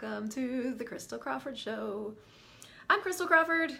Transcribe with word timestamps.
welcome 0.00 0.28
to 0.28 0.72
the 0.78 0.84
Christel 0.84 1.18
Crawford 1.18 1.58
Show. 1.58 2.14
I'm 2.88 3.02
Christel 3.02 3.26
Crawford. 3.26 3.72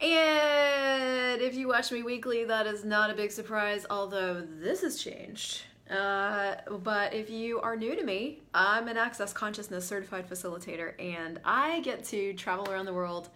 And 0.00 1.40
if 1.40 1.54
you 1.56 1.68
watch 1.68 1.90
me 1.90 2.02
weekly, 2.02 2.44
that 2.44 2.66
is 2.66 2.84
not 2.84 3.10
a 3.10 3.14
big 3.14 3.32
surprise, 3.32 3.86
although 3.90 4.40
this 4.40 4.82
has 4.82 5.02
changed. 5.02 5.62
Uh, 5.90 6.56
but 6.82 7.12
if 7.12 7.28
you 7.28 7.60
are 7.60 7.76
new 7.76 7.96
to 7.96 8.04
me, 8.04 8.42
I'm 8.54 8.86
an 8.88 8.96
Access 8.96 9.32
Consciousness 9.32 9.84
certified 9.84 10.28
facilitator, 10.28 10.92
and 11.00 11.40
I 11.44 11.80
get 11.80 12.04
to 12.06 12.34
travel 12.34 12.70
around 12.70 12.84
the 12.84 12.94
world 12.94 13.30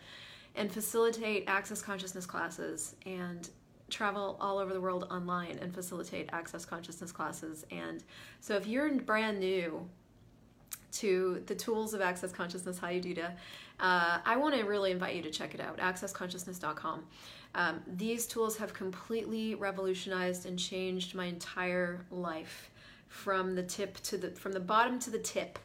and 0.55 0.71
facilitate 0.71 1.45
Access 1.49 1.83
Consciousness 1.83 2.27
classes 2.27 2.95
and 3.05 3.49
travel 3.91 4.37
all 4.41 4.59
over 4.59 4.73
the 4.73 4.81
world 4.81 5.09
online 5.11 5.59
and 5.61 5.75
facilitate 5.75 6.29
Access 6.33 6.65
Consciousness 6.65 7.11
classes. 7.11 7.65
And 7.73 8.05
so 8.41 8.55
if 8.55 8.67
you're 8.67 8.93
brand 9.01 9.41
new 9.41 9.89
to 10.93 11.43
the 11.47 11.55
tools 11.55 11.95
of 11.95 12.01
Access 12.01 12.33
Consciousness 12.33 12.79
Hayududa, 12.79 13.33
uh, 13.81 14.19
I 14.25 14.37
want 14.37 14.55
to 14.55 14.63
really 14.63 14.91
invite 14.91 15.17
you 15.17 15.23
to 15.23 15.31
check 15.31 15.55
it 15.55 15.61
out, 15.61 15.79
accessconsciousness.com. 15.79 17.05
Um, 17.55 17.83
these 17.87 18.27
tools 18.27 18.57
have 18.57 18.73
completely 18.73 19.55
revolutionized 19.55 20.47
and 20.47 20.59
changed 20.59 21.15
my 21.15 21.27
entire 21.27 22.05
life 22.11 22.71
from 23.09 23.55
the 23.55 23.63
tip 23.63 23.99
to 24.05 24.17
the 24.17 24.31
from 24.31 24.53
the 24.53 24.61
bottom 24.61 24.99
to 25.01 25.11
the 25.11 25.19
tip. 25.19 25.59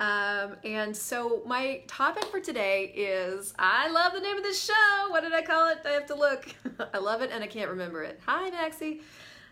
Um, 0.00 0.56
and 0.64 0.96
so 0.96 1.42
my 1.44 1.82
topic 1.88 2.24
for 2.26 2.40
today 2.40 2.92
is 2.96 3.52
I 3.58 3.90
love 3.90 4.12
the 4.12 4.20
name 4.20 4.36
of 4.36 4.42
this 4.42 4.64
show. 4.64 5.10
What 5.10 5.22
did 5.22 5.32
I 5.32 5.42
call 5.42 5.70
it? 5.70 5.78
I 5.84 5.90
have 5.90 6.06
to 6.06 6.14
look. 6.14 6.54
I 6.94 6.98
love 6.98 7.22
it 7.22 7.30
and 7.32 7.42
I 7.42 7.48
can't 7.48 7.70
remember 7.70 8.02
it. 8.04 8.20
Hi, 8.26 8.50
Maxie. 8.50 9.00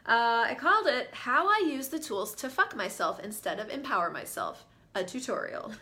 Uh, 0.06 0.44
I 0.46 0.54
called 0.54 0.86
it 0.86 1.08
How 1.12 1.48
I 1.48 1.64
Use 1.66 1.88
the 1.88 1.98
Tools 1.98 2.32
to 2.36 2.48
Fuck 2.48 2.76
Myself 2.76 3.18
Instead 3.24 3.58
of 3.58 3.70
Empower 3.70 4.08
Myself, 4.08 4.64
a 4.96 5.04
tutorial. 5.04 5.72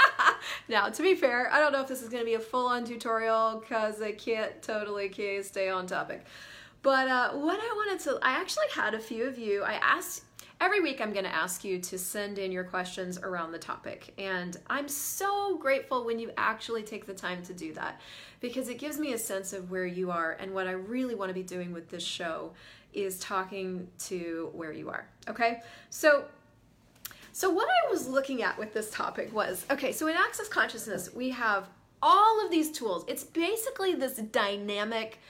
now, 0.68 0.88
to 0.88 1.02
be 1.02 1.14
fair, 1.14 1.52
I 1.52 1.60
don't 1.60 1.72
know 1.72 1.80
if 1.80 1.88
this 1.88 2.02
is 2.02 2.08
going 2.08 2.22
to 2.22 2.26
be 2.26 2.34
a 2.34 2.40
full 2.40 2.66
on 2.66 2.84
tutorial 2.84 3.60
because 3.60 4.02
I 4.02 4.12
can't 4.12 4.60
totally 4.62 5.42
stay 5.42 5.68
on 5.68 5.86
topic. 5.86 6.24
But 6.82 7.08
uh, 7.08 7.30
what 7.32 7.58
I 7.58 7.72
wanted 7.76 8.00
to, 8.04 8.18
I 8.22 8.32
actually 8.32 8.66
had 8.74 8.94
a 8.94 9.00
few 9.00 9.24
of 9.24 9.38
you, 9.38 9.62
I 9.62 9.74
asked, 9.74 10.24
every 10.60 10.80
week 10.80 11.00
I'm 11.00 11.12
going 11.12 11.24
to 11.24 11.34
ask 11.34 11.64
you 11.64 11.78
to 11.80 11.98
send 11.98 12.38
in 12.38 12.52
your 12.52 12.64
questions 12.64 13.18
around 13.18 13.52
the 13.52 13.58
topic. 13.58 14.14
And 14.18 14.56
I'm 14.68 14.88
so 14.88 15.56
grateful 15.58 16.04
when 16.04 16.18
you 16.18 16.30
actually 16.36 16.82
take 16.82 17.06
the 17.06 17.14
time 17.14 17.42
to 17.44 17.52
do 17.52 17.72
that 17.74 18.00
because 18.40 18.68
it 18.68 18.78
gives 18.78 18.98
me 18.98 19.12
a 19.12 19.18
sense 19.18 19.52
of 19.52 19.70
where 19.70 19.86
you 19.86 20.10
are. 20.10 20.36
And 20.40 20.52
what 20.52 20.66
I 20.66 20.72
really 20.72 21.14
want 21.14 21.30
to 21.30 21.34
be 21.34 21.42
doing 21.42 21.72
with 21.72 21.88
this 21.88 22.04
show 22.04 22.52
is 22.92 23.18
talking 23.18 23.88
to 23.98 24.50
where 24.54 24.72
you 24.72 24.88
are. 24.88 25.06
Okay? 25.28 25.60
So, 25.90 26.24
so, 27.38 27.48
what 27.48 27.68
I 27.68 27.88
was 27.88 28.08
looking 28.08 28.42
at 28.42 28.58
with 28.58 28.74
this 28.74 28.90
topic 28.90 29.32
was 29.32 29.64
okay, 29.70 29.92
so 29.92 30.08
in 30.08 30.16
Access 30.16 30.48
Consciousness, 30.48 31.14
we 31.14 31.30
have 31.30 31.68
all 32.02 32.44
of 32.44 32.50
these 32.50 32.72
tools. 32.72 33.04
It's 33.06 33.22
basically 33.22 33.94
this 33.94 34.14
dynamic, 34.14 35.20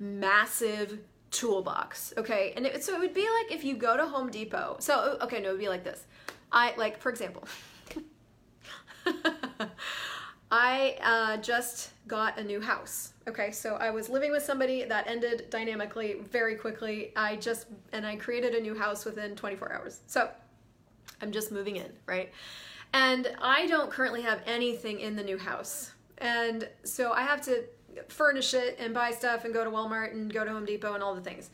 massive 0.00 0.98
toolbox, 1.30 2.14
okay? 2.16 2.54
And 2.56 2.64
it, 2.64 2.82
so 2.82 2.94
it 2.94 3.00
would 3.00 3.12
be 3.12 3.20
like 3.20 3.52
if 3.52 3.64
you 3.64 3.76
go 3.76 3.98
to 3.98 4.06
Home 4.06 4.30
Depot. 4.30 4.76
So, 4.78 5.18
okay, 5.20 5.42
no, 5.42 5.50
it 5.50 5.52
would 5.52 5.60
be 5.60 5.68
like 5.68 5.84
this. 5.84 6.06
I, 6.50 6.72
like, 6.78 7.02
for 7.02 7.10
example, 7.10 7.46
I 10.50 10.96
uh, 11.02 11.36
just 11.36 11.90
got 12.06 12.38
a 12.38 12.44
new 12.44 12.62
house. 12.62 13.12
Okay, 13.28 13.50
so 13.50 13.74
I 13.74 13.90
was 13.90 14.08
living 14.08 14.30
with 14.30 14.42
somebody 14.42 14.84
that 14.84 15.06
ended 15.06 15.50
dynamically 15.50 16.22
very 16.30 16.54
quickly. 16.54 17.12
I 17.14 17.36
just, 17.36 17.66
and 17.92 18.06
I 18.06 18.16
created 18.16 18.54
a 18.54 18.60
new 18.62 18.74
house 18.74 19.04
within 19.04 19.36
24 19.36 19.74
hours. 19.74 20.00
So, 20.06 20.30
I'm 21.20 21.32
just 21.32 21.52
moving 21.52 21.76
in, 21.76 21.90
right? 22.06 22.32
And 22.92 23.34
I 23.40 23.66
don't 23.66 23.90
currently 23.90 24.22
have 24.22 24.40
anything 24.46 25.00
in 25.00 25.16
the 25.16 25.22
new 25.22 25.38
house. 25.38 25.92
And 26.18 26.68
so 26.84 27.12
I 27.12 27.22
have 27.22 27.40
to 27.42 27.64
furnish 28.08 28.54
it 28.54 28.76
and 28.78 28.94
buy 28.94 29.10
stuff 29.10 29.44
and 29.44 29.52
go 29.52 29.64
to 29.64 29.70
Walmart 29.70 30.12
and 30.12 30.32
go 30.32 30.44
to 30.44 30.50
Home 30.50 30.64
Depot 30.64 30.94
and 30.94 31.02
all 31.02 31.14
the 31.14 31.20
things. 31.20 31.50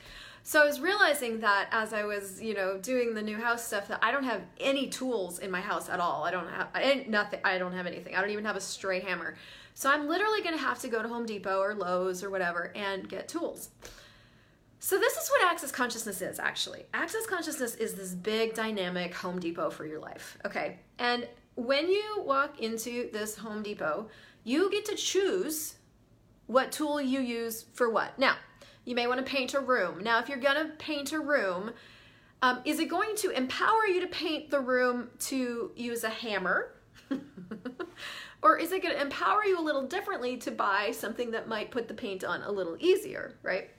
So 0.46 0.62
I 0.62 0.66
was 0.66 0.78
realizing 0.78 1.40
that 1.40 1.68
as 1.72 1.94
I 1.94 2.04
was, 2.04 2.40
you 2.40 2.52
know, 2.52 2.76
doing 2.76 3.14
the 3.14 3.22
new 3.22 3.38
house 3.38 3.66
stuff 3.66 3.88
that 3.88 4.00
I 4.02 4.10
don't 4.12 4.24
have 4.24 4.42
any 4.60 4.88
tools 4.88 5.38
in 5.38 5.50
my 5.50 5.60
house 5.62 5.88
at 5.88 6.00
all. 6.00 6.22
I 6.22 6.30
don't 6.30 6.48
have 6.48 6.68
I, 6.74 7.06
nothing. 7.08 7.40
I 7.42 7.56
don't 7.56 7.72
have 7.72 7.86
anything. 7.86 8.14
I 8.14 8.20
don't 8.20 8.30
even 8.30 8.44
have 8.44 8.56
a 8.56 8.60
stray 8.60 9.00
hammer. 9.00 9.36
So 9.74 9.90
I'm 9.90 10.06
literally 10.06 10.42
going 10.42 10.54
to 10.54 10.60
have 10.62 10.78
to 10.80 10.88
go 10.88 11.02
to 11.02 11.08
Home 11.08 11.24
Depot 11.24 11.60
or 11.60 11.74
Lowe's 11.74 12.22
or 12.22 12.28
whatever 12.28 12.72
and 12.76 13.08
get 13.08 13.26
tools. 13.26 13.70
So 14.84 14.98
this 14.98 15.16
is 15.16 15.30
what 15.30 15.50
access 15.50 15.72
consciousness 15.72 16.20
is 16.20 16.38
actually. 16.38 16.84
Access 16.92 17.24
consciousness 17.26 17.74
is 17.76 17.94
this 17.94 18.10
big 18.12 18.52
dynamic 18.52 19.14
Home 19.14 19.40
Depot 19.40 19.70
for 19.70 19.86
your 19.86 19.98
life. 19.98 20.36
Okay. 20.44 20.78
And 20.98 21.26
when 21.54 21.88
you 21.88 22.22
walk 22.22 22.60
into 22.60 23.08
this 23.10 23.34
Home 23.36 23.62
Depot, 23.62 24.10
you 24.44 24.70
get 24.70 24.84
to 24.84 24.94
choose 24.94 25.76
what 26.48 26.70
tool 26.70 27.00
you 27.00 27.20
use 27.20 27.64
for 27.72 27.88
what. 27.88 28.18
Now, 28.18 28.36
you 28.84 28.94
may 28.94 29.06
want 29.06 29.24
to 29.24 29.32
paint 29.32 29.54
a 29.54 29.60
room. 29.60 30.02
Now, 30.02 30.18
if 30.18 30.28
you're 30.28 30.36
going 30.36 30.66
to 30.66 30.74
paint 30.76 31.12
a 31.12 31.18
room, 31.18 31.70
um, 32.42 32.60
is 32.66 32.78
it 32.78 32.90
going 32.90 33.16
to 33.16 33.30
empower 33.30 33.86
you 33.86 34.02
to 34.02 34.08
paint 34.08 34.50
the 34.50 34.60
room 34.60 35.08
to 35.20 35.72
use 35.76 36.04
a 36.04 36.10
hammer? 36.10 36.74
or 38.42 38.58
is 38.58 38.70
it 38.70 38.82
going 38.82 38.94
to 38.94 39.00
empower 39.00 39.46
you 39.46 39.58
a 39.58 39.64
little 39.64 39.86
differently 39.86 40.36
to 40.36 40.50
buy 40.50 40.90
something 40.90 41.30
that 41.30 41.48
might 41.48 41.70
put 41.70 41.88
the 41.88 41.94
paint 41.94 42.22
on 42.22 42.42
a 42.42 42.50
little 42.50 42.76
easier, 42.80 43.38
right? 43.42 43.70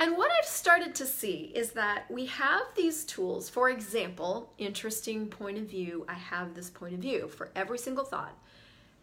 And 0.00 0.16
what 0.16 0.30
I've 0.38 0.48
started 0.48 0.94
to 0.96 1.06
see 1.06 1.52
is 1.54 1.72
that 1.72 2.10
we 2.10 2.26
have 2.26 2.62
these 2.74 3.04
tools. 3.04 3.48
For 3.48 3.70
example, 3.70 4.52
interesting 4.58 5.28
point 5.28 5.58
of 5.58 5.64
view. 5.64 6.04
I 6.08 6.14
have 6.14 6.54
this 6.54 6.68
point 6.68 6.94
of 6.94 7.00
view 7.00 7.28
for 7.28 7.50
every 7.54 7.78
single 7.78 8.04
thought, 8.04 8.36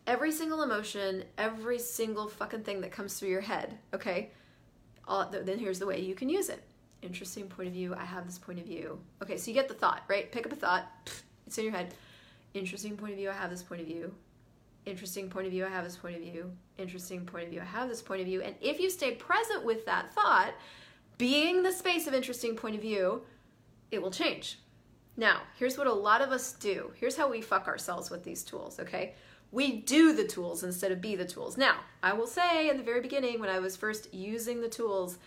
every 0.06 0.32
single 0.32 0.64
emotion, 0.64 1.24
every 1.38 1.80
single 1.80 2.28
fucking 2.28 2.64
thing 2.64 2.82
that 2.82 2.92
comes 2.92 3.18
through 3.18 3.30
your 3.30 3.42
head. 3.42 3.78
Okay. 3.94 4.32
All, 5.08 5.30
then 5.30 5.60
here's 5.60 5.80
the 5.80 5.88
way 5.88 6.02
you 6.02 6.14
can 6.14 6.30
use 6.30 6.50
it. 6.50 6.64
Interesting 7.02 7.48
point 7.48 7.70
of 7.70 7.74
view. 7.74 7.96
I 7.96 8.06
have 8.06 8.26
this 8.26 8.38
point 8.38 8.60
of 8.60 8.66
view. 8.66 9.00
Okay, 9.24 9.38
so 9.38 9.50
you 9.50 9.56
get 9.56 9.68
the 9.68 9.74
thought, 9.74 10.04
right? 10.08 10.32
Pick 10.32 10.46
up 10.46 10.52
a 10.52 10.56
thought. 10.56 10.88
It's 11.48 11.58
in 11.58 11.64
your 11.64 11.74
head. 11.74 11.94
Interesting 12.54 12.96
point 12.96 13.14
of 13.14 13.18
view. 13.18 13.30
I 13.30 13.34
have 13.34 13.50
this 13.50 13.64
point 13.64 13.82
of 13.82 13.88
view 13.88 14.14
interesting 14.86 15.30
point 15.30 15.46
of 15.46 15.52
view, 15.52 15.66
I 15.66 15.70
have 15.70 15.84
this 15.84 15.98
point 15.98 16.16
of 16.16 16.22
view, 16.22 16.52
interesting 16.78 17.26
point 17.26 17.46
of 17.46 17.50
view, 17.52 17.62
I 17.62 17.66
have 17.66 17.90
this 17.90 18.02
point 18.02 18.22
of 18.22 18.28
view. 18.28 18.42
And 18.42 18.56
if 18.62 18.80
you 18.80 18.90
stay 18.90 19.12
present 19.12 19.64
with 19.64 19.86
that 19.86 20.14
thought, 20.14 20.54
being 21.18 21.64
the 21.64 21.72
space 21.72 22.08
of 22.08 22.14
interesting 22.14 22.56
point 22.56 22.76
of 22.76 22.82
view, 22.82 23.22
it 23.92 24.02
will 24.02 24.12
change. 24.12 24.60
Now, 25.18 25.42
here's 25.58 25.78
what 25.78 25.88
a 25.88 25.94
lot 25.94 26.22
of 26.22 26.32
us 26.32 26.54
do. 26.54 26.92
Here's 26.96 27.18
how 27.18 27.30
we 27.30 27.42
fuck 27.42 27.68
ourselves 27.68 28.10
with 28.10 28.24
these 28.24 28.44
tools, 28.44 28.80
okay? 28.80 29.14
We 29.52 29.82
do 29.82 30.14
the 30.14 30.24
tools 30.24 30.64
instead 30.64 30.92
of 30.92 31.02
be 31.02 31.16
the 31.16 31.26
tools. 31.26 31.58
Now, 31.58 31.82
I 32.02 32.14
will 32.14 32.28
say 32.28 32.70
in 32.70 32.78
the 32.78 32.84
very 32.84 33.02
beginning 33.02 33.40
when 33.40 33.50
I 33.50 33.60
was 33.60 33.76
first 33.76 34.14
using 34.14 34.62
the 34.62 34.70
tools, 34.70 35.18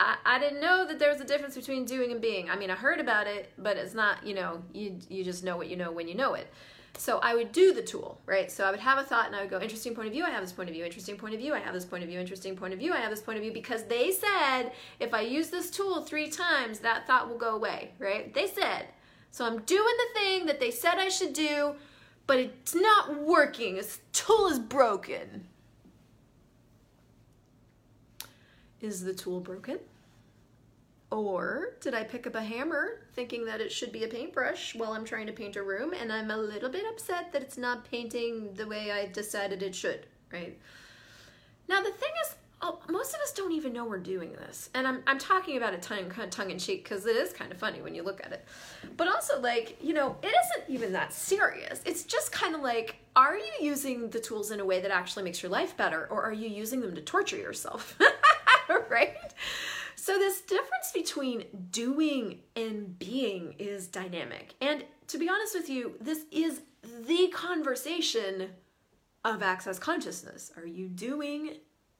I, 0.00 0.16
I 0.24 0.38
didn't 0.38 0.60
know 0.60 0.86
that 0.86 0.98
there 0.98 1.12
was 1.12 1.20
a 1.20 1.24
difference 1.24 1.54
between 1.54 1.84
doing 1.84 2.10
and 2.10 2.20
being. 2.20 2.50
I 2.50 2.56
mean, 2.56 2.70
I 2.70 2.74
heard 2.74 2.98
about 2.98 3.26
it, 3.26 3.52
but 3.58 3.76
it's 3.76 3.94
not, 3.94 4.26
you 4.26 4.34
know, 4.34 4.62
you, 4.72 4.98
you 5.08 5.22
just 5.22 5.44
know 5.44 5.56
what 5.56 5.68
you 5.68 5.76
know 5.76 5.92
when 5.92 6.08
you 6.08 6.14
know 6.14 6.34
it. 6.34 6.50
So 6.96 7.18
I 7.18 7.34
would 7.34 7.52
do 7.52 7.74
the 7.74 7.82
tool, 7.82 8.20
right? 8.24 8.50
So 8.50 8.64
I 8.64 8.70
would 8.70 8.80
have 8.80 8.98
a 8.98 9.02
thought 9.02 9.26
and 9.26 9.34
I 9.34 9.40
would 9.40 9.50
go, 9.50 9.60
interesting 9.60 9.94
point 9.94 10.06
of 10.06 10.12
view, 10.12 10.24
I 10.24 10.30
have 10.30 10.42
this 10.42 10.52
point 10.52 10.68
of 10.68 10.74
view, 10.74 10.84
interesting 10.84 11.16
point 11.16 11.34
of 11.34 11.40
view, 11.40 11.52
I 11.52 11.58
have 11.58 11.74
this 11.74 11.84
point 11.84 12.04
of 12.04 12.08
view, 12.08 12.20
interesting 12.20 12.56
point 12.56 12.72
of 12.72 12.78
view, 12.78 12.92
I 12.92 12.98
have 12.98 13.10
this 13.10 13.20
point 13.20 13.36
of 13.36 13.42
view, 13.42 13.52
because 13.52 13.84
they 13.84 14.12
said 14.12 14.70
if 15.00 15.12
I 15.12 15.20
use 15.20 15.50
this 15.50 15.70
tool 15.70 16.02
three 16.02 16.28
times, 16.28 16.78
that 16.80 17.06
thought 17.06 17.28
will 17.28 17.36
go 17.36 17.56
away, 17.56 17.90
right? 17.98 18.32
They 18.32 18.46
said. 18.46 18.86
So 19.32 19.44
I'm 19.44 19.60
doing 19.62 19.94
the 19.98 20.20
thing 20.20 20.46
that 20.46 20.60
they 20.60 20.70
said 20.70 20.94
I 20.98 21.08
should 21.08 21.32
do, 21.32 21.74
but 22.26 22.38
it's 22.38 22.74
not 22.74 23.20
working. 23.20 23.74
This 23.74 23.98
tool 24.12 24.46
is 24.46 24.60
broken. 24.60 25.48
Is 28.80 29.02
the 29.02 29.14
tool 29.14 29.40
broken? 29.40 29.80
Or 31.14 31.76
did 31.80 31.94
I 31.94 32.02
pick 32.02 32.26
up 32.26 32.34
a 32.34 32.42
hammer 32.42 32.98
thinking 33.12 33.44
that 33.44 33.60
it 33.60 33.70
should 33.70 33.92
be 33.92 34.02
a 34.02 34.08
paintbrush 34.08 34.74
while 34.74 34.94
I'm 34.94 35.04
trying 35.04 35.28
to 35.28 35.32
paint 35.32 35.54
a 35.54 35.62
room 35.62 35.94
and 35.94 36.12
I'm 36.12 36.32
a 36.32 36.36
little 36.36 36.68
bit 36.68 36.84
upset 36.90 37.32
that 37.32 37.40
it's 37.40 37.56
not 37.56 37.88
painting 37.88 38.52
the 38.54 38.66
way 38.66 38.90
I 38.90 39.06
decided 39.06 39.62
it 39.62 39.76
should, 39.76 40.06
right? 40.32 40.58
Now 41.68 41.82
the 41.82 41.92
thing 41.92 42.10
is, 42.24 42.34
oh, 42.62 42.80
most 42.88 43.14
of 43.14 43.20
us 43.20 43.32
don't 43.32 43.52
even 43.52 43.72
know 43.72 43.84
we're 43.84 43.98
doing 43.98 44.32
this. 44.32 44.70
And 44.74 44.88
I'm, 44.88 45.04
I'm 45.06 45.20
talking 45.20 45.56
about 45.56 45.72
it 45.72 45.82
tongue, 45.82 46.10
tongue 46.30 46.50
in 46.50 46.58
cheek 46.58 46.82
because 46.82 47.06
it 47.06 47.14
is 47.14 47.32
kind 47.32 47.52
of 47.52 47.58
funny 47.58 47.80
when 47.80 47.94
you 47.94 48.02
look 48.02 48.20
at 48.26 48.32
it. 48.32 48.44
But 48.96 49.06
also 49.06 49.40
like, 49.40 49.78
you 49.80 49.94
know, 49.94 50.16
it 50.20 50.34
isn't 50.34 50.74
even 50.74 50.94
that 50.94 51.12
serious. 51.12 51.80
It's 51.84 52.02
just 52.02 52.32
kind 52.32 52.56
of 52.56 52.60
like, 52.60 52.96
are 53.14 53.36
you 53.36 53.52
using 53.60 54.10
the 54.10 54.18
tools 54.18 54.50
in 54.50 54.58
a 54.58 54.64
way 54.64 54.80
that 54.80 54.90
actually 54.90 55.22
makes 55.22 55.44
your 55.44 55.52
life 55.52 55.76
better 55.76 56.08
or 56.10 56.24
are 56.24 56.32
you 56.32 56.48
using 56.48 56.80
them 56.80 56.96
to 56.96 57.00
torture 57.00 57.36
yourself? 57.36 57.96
right? 58.90 59.14
So, 60.04 60.18
this 60.18 60.42
difference 60.42 60.92
between 60.92 61.44
doing 61.70 62.40
and 62.54 62.98
being 62.98 63.54
is 63.58 63.86
dynamic. 63.86 64.52
And 64.60 64.84
to 65.06 65.16
be 65.16 65.30
honest 65.30 65.54
with 65.54 65.70
you, 65.70 65.94
this 65.98 66.26
is 66.30 66.60
the 67.06 67.28
conversation 67.28 68.50
of 69.24 69.42
access 69.42 69.78
consciousness. 69.78 70.52
Are 70.58 70.66
you 70.66 70.88
doing 70.88 71.52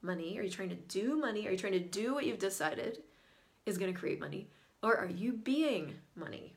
money? 0.02 0.38
Are 0.38 0.42
you 0.42 0.50
trying 0.50 0.68
to 0.68 0.74
do 0.74 1.16
money? 1.16 1.48
Are 1.48 1.52
you 1.52 1.56
trying 1.56 1.72
to 1.72 1.80
do 1.80 2.12
what 2.12 2.26
you've 2.26 2.38
decided 2.38 2.98
is 3.64 3.78
going 3.78 3.90
to 3.90 3.98
create 3.98 4.20
money? 4.20 4.50
Or 4.82 4.94
are 4.98 5.08
you 5.08 5.32
being 5.32 5.94
money? 6.14 6.52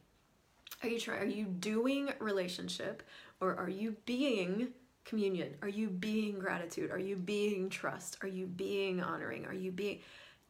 Are 0.84 0.90
you 0.90 1.00
trying? 1.00 1.22
Are 1.22 1.26
you 1.28 1.46
doing 1.46 2.10
relationship, 2.20 3.04
or 3.40 3.56
are 3.56 3.70
you 3.70 3.96
being 4.06 4.74
communion? 5.06 5.54
Are 5.62 5.70
you 5.70 5.88
being 5.88 6.40
gratitude? 6.40 6.92
Are 6.92 7.00
you 7.00 7.16
being 7.16 7.70
trust? 7.70 8.18
Are 8.22 8.28
you 8.28 8.48
being 8.48 9.02
honoring? 9.02 9.46
Are 9.46 9.54
you 9.54 9.72
being 9.72 10.00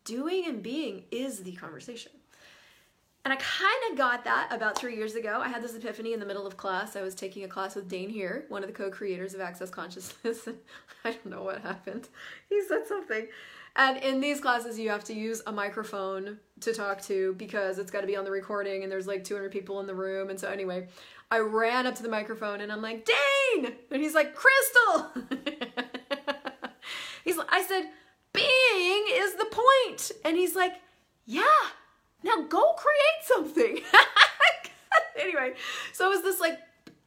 doing 0.08 0.46
and 0.48 0.64
being 0.64 1.04
is 1.12 1.44
the 1.44 1.52
conversation. 1.52 2.14
And 3.26 3.34
I 3.34 3.36
kind 3.36 3.92
of 3.92 3.98
got 3.98 4.24
that 4.24 4.48
about 4.52 4.78
three 4.78 4.96
years 4.96 5.16
ago. 5.16 5.42
I 5.44 5.50
had 5.50 5.62
this 5.62 5.76
epiphany 5.76 6.14
in 6.14 6.22
the 6.22 6.26
middle 6.26 6.48
of 6.48 6.56
class. 6.56 6.96
I 6.96 7.02
was 7.02 7.14
taking 7.14 7.44
a 7.44 7.48
class 7.50 7.76
with 7.76 7.90
Dane 7.90 8.10
Heer, 8.10 8.46
one 8.48 8.64
of 8.64 8.68
the 8.68 8.74
co 8.74 8.90
creators 8.90 9.34
of 9.34 9.42
Access 9.42 9.70
Consciousness. 9.70 10.48
I 11.04 11.12
don't 11.12 11.26
know 11.26 11.44
what 11.44 11.60
happened. 11.60 12.08
He 12.50 12.62
said 12.66 12.88
something. 12.88 13.28
And 13.76 13.98
in 13.98 14.22
these 14.22 14.40
classes, 14.40 14.80
you 14.80 14.90
have 14.90 15.04
to 15.04 15.14
use 15.14 15.42
a 15.46 15.52
microphone 15.52 16.40
to 16.62 16.74
talk 16.74 17.02
to 17.02 17.34
because 17.34 17.78
it's 17.78 17.92
got 17.92 18.02
to 18.02 18.08
be 18.08 18.16
on 18.16 18.24
the 18.24 18.32
recording 18.32 18.84
and 18.84 18.92
there's 18.92 19.08
like 19.08 19.26
200 19.26 19.52
people 19.52 19.82
in 19.82 19.88
the 19.88 19.94
room. 19.94 20.30
And 20.30 20.40
so, 20.40 20.50
anyway, 20.50 20.88
I 21.30 21.40
ran 21.40 21.86
up 21.86 21.96
to 21.96 22.04
the 22.04 22.10
microphone 22.10 22.62
and 22.62 22.72
I'm 22.72 22.82
like, 22.82 23.06
Dane! 23.06 23.74
And 23.92 24.02
he's 24.02 24.16
like, 24.16 24.36
Christel! 24.36 25.12
he's 27.26 27.36
like, 27.36 27.48
I 27.52 27.62
said, 27.62 27.90
is 29.14 29.36
the 29.36 29.46
point. 29.46 30.12
And 30.26 30.38
he's 30.38 30.56
like, 30.56 30.74
yeah, 31.26 31.44
now 32.24 32.44
go 32.48 32.74
create 32.74 33.24
something. 33.24 33.80
anyway, 35.20 35.54
so 35.94 36.08
it 36.08 36.16
was 36.16 36.24
this 36.24 36.40
like, 36.40 36.60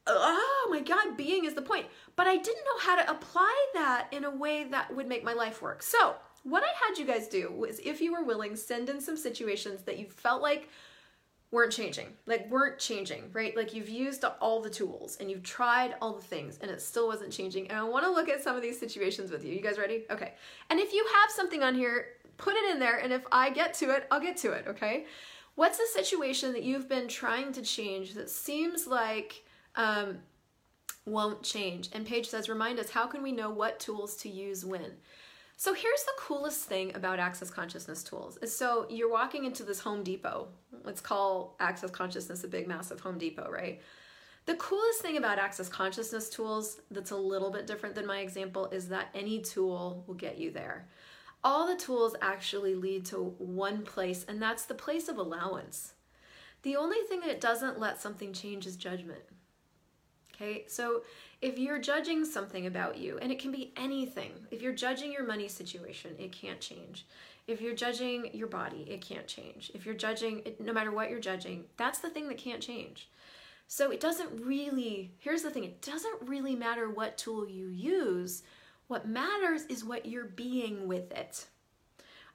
oh 0.07 0.69
my 0.71 0.81
God, 0.81 1.17
being 1.17 1.45
is 1.45 1.55
the 1.55 1.63
point. 1.63 1.87
But 2.17 2.27
I 2.27 2.37
didn't 2.37 2.65
know 2.65 2.81
how 2.81 2.97
to 2.97 3.11
apply 3.11 3.67
that 3.75 4.09
in 4.13 4.25
a 4.25 4.31
way 4.31 4.65
that 4.65 4.95
would 4.95 5.09
make 5.09 5.25
my 5.25 5.33
life 5.33 5.63
work. 5.63 5.83
So 5.83 6.17
what 6.43 6.63
I 6.63 6.87
had 6.87 6.99
you 6.99 7.07
guys 7.07 7.29
do 7.29 7.51
was 7.51 7.79
if 7.81 8.01
you 8.01 8.13
were 8.13 8.25
willing, 8.25 8.57
send 8.57 8.89
in 8.89 9.01
some 9.01 9.17
situations 9.17 9.83
that 9.83 9.99
you 9.99 10.07
felt 10.07 10.43
like 10.43 10.69
weren't 11.53 11.73
changing, 11.73 12.07
like 12.27 12.49
weren't 12.49 12.79
changing, 12.79 13.25
right? 13.33 13.57
Like 13.57 13.75
you've 13.75 13.89
used 13.89 14.25
all 14.41 14.63
the 14.63 14.71
tools 14.71 15.17
and 15.19 15.31
you've 15.31 15.43
tried 15.43 15.95
all 16.01 16.13
the 16.13 16.23
things 16.23 16.59
and 16.63 16.71
it 16.71 16.81
still 16.81 17.09
wasn't 17.09 17.33
changing. 17.33 17.69
And 17.69 17.79
I 17.79 17.83
want 17.83 18.05
to 18.05 18.11
look 18.11 18.29
at 18.29 18.43
some 18.43 18.55
of 18.55 18.63
these 18.63 18.79
situations 18.79 19.31
with 19.33 19.45
you. 19.45 19.53
You 19.53 19.61
guys 19.61 19.79
ready? 19.79 20.05
Okay. 20.11 20.35
And 20.71 20.79
if 20.79 20.93
you 20.93 21.05
have 21.21 21.31
something 21.31 21.63
on 21.63 21.75
here, 21.75 22.07
put 22.37 22.55
it 22.55 22.71
in 22.71 22.79
there. 22.79 22.99
And 22.99 23.13
if 23.13 23.23
I 23.33 23.51
get 23.51 23.75
to 23.75 23.91
it, 23.91 24.07
I'll 24.11 24.21
get 24.21 24.37
to 24.39 24.53
it. 24.53 24.67
Okay. 24.69 25.07
What's 25.57 25.79
the 25.79 25.87
situation 25.93 26.53
that 26.53 26.63
you've 26.63 26.89
been 26.89 27.09
trying 27.09 27.53
to 27.53 27.63
change 27.63 28.15
that 28.15 28.31
seems 28.31 28.87
like 28.87 29.45
um, 29.75 30.19
won't 31.05 31.43
change? 31.43 31.91
And 31.93 32.07
Paige 32.07 32.29
says, 32.29 32.49
remind 32.49 32.79
us, 32.79 32.91
how 32.91 33.07
can 33.07 33.23
we 33.23 33.33
know 33.33 33.51
what 33.51 33.81
tools 33.81 34.17
to 34.19 34.29
use 34.29 34.65
when? 34.65 34.93
So 35.61 35.75
here's 35.75 36.05
the 36.05 36.13
coolest 36.17 36.63
thing 36.63 36.97
about 36.97 37.19
Access 37.19 37.51
Consciousness 37.51 38.03
tools 38.03 38.39
is 38.39 38.57
so 38.57 38.87
you're 38.89 39.11
walking 39.13 39.45
into 39.45 39.63
this 39.63 39.79
Home 39.81 40.03
Depot. 40.03 40.49
Let's 40.85 41.03
call 41.03 41.55
Access 41.61 41.91
Consciousness 41.91 42.45
a 42.45 42.49
big 42.49 42.67
massive 42.67 43.01
Home 43.01 43.19
Depot, 43.19 43.51
right? 43.51 43.79
The 44.47 44.55
coolest 44.55 45.03
thing 45.03 45.19
about 45.19 45.39
Access 45.39 45.69
Consciousness 45.69 46.31
tools 46.31 46.81
that's 46.91 47.11
a 47.11 47.17
little 47.17 47.51
bit 47.51 47.67
different 47.67 47.95
than 47.95 48.07
my 48.07 48.21
example 48.21 48.71
is 48.71 48.89
that 48.89 49.09
any 49.15 49.43
tool 49.43 50.03
will 50.07 50.15
get 50.15 50.39
you 50.39 50.51
there. 50.51 50.89
All 51.45 51.67
the 51.67 51.77
tools 51.77 52.17
actually 52.23 52.75
lead 52.75 53.05
to 53.07 53.35
one 53.37 53.83
place, 53.83 54.25
and 54.27 54.41
that's 54.41 54.65
the 54.65 54.73
place 54.73 55.11
of 55.11 55.19
allowance. 55.19 55.93
The 56.63 56.77
only 56.77 57.03
thing 57.07 57.21
that 57.21 57.29
it 57.29 57.41
doesn't 57.43 57.79
let 57.79 58.01
something 58.01 58.33
change 58.33 58.67
is 58.67 58.77
judgment. 58.77 59.25
Okay, 60.35 60.65
so 60.69 61.03
if 61.43 61.59
you're 61.59 61.79
judging 61.79 62.25
something 62.25 62.67
about 62.67 62.99
you, 62.99 63.19
and 63.19 63.33
it 63.33 63.39
can 63.39 63.51
be 63.51 63.73
anything, 63.77 64.33
if 64.51 64.61
you're 64.61 64.75
judging 64.75 65.11
your 65.11 65.27
money 65.27 65.49
situation, 65.49 66.15
it 66.19 66.33
can't 66.33 66.61
change. 66.61 67.07
If 67.47 67.61
you're 67.61 67.75
judging 67.75 68.31
your 68.35 68.47
body, 68.47 68.87
it 68.89 69.01
can't 69.01 69.27
change. 69.27 69.71
If 69.75 69.87
you're 69.87 69.95
judging, 69.95 70.43
no 70.61 70.73
matter 70.73 70.93
what 70.93 71.11
you're 71.11 71.19
judging, 71.19 71.65
that's 71.77 72.01
the 72.01 72.11
thing 72.11 72.29
that 72.29 72.39
can't 72.39 72.63
change. 72.63 73.09
So 73.67 73.91
it 73.91 74.01
doesn't 74.01 74.45
really, 74.45 75.13
here's 75.19 75.43
the 75.43 75.51
thing 75.51 75.65
it 75.65 75.81
doesn't 75.81 76.29
really 76.29 76.55
matter 76.55 76.91
what 76.91 77.17
tool 77.17 77.49
you 77.49 77.69
use. 77.69 78.43
What 78.89 79.09
matters 79.09 79.65
is 79.67 79.85
what 79.85 80.07
you're 80.07 80.25
being 80.25 80.89
with 80.89 81.13
it. 81.13 81.47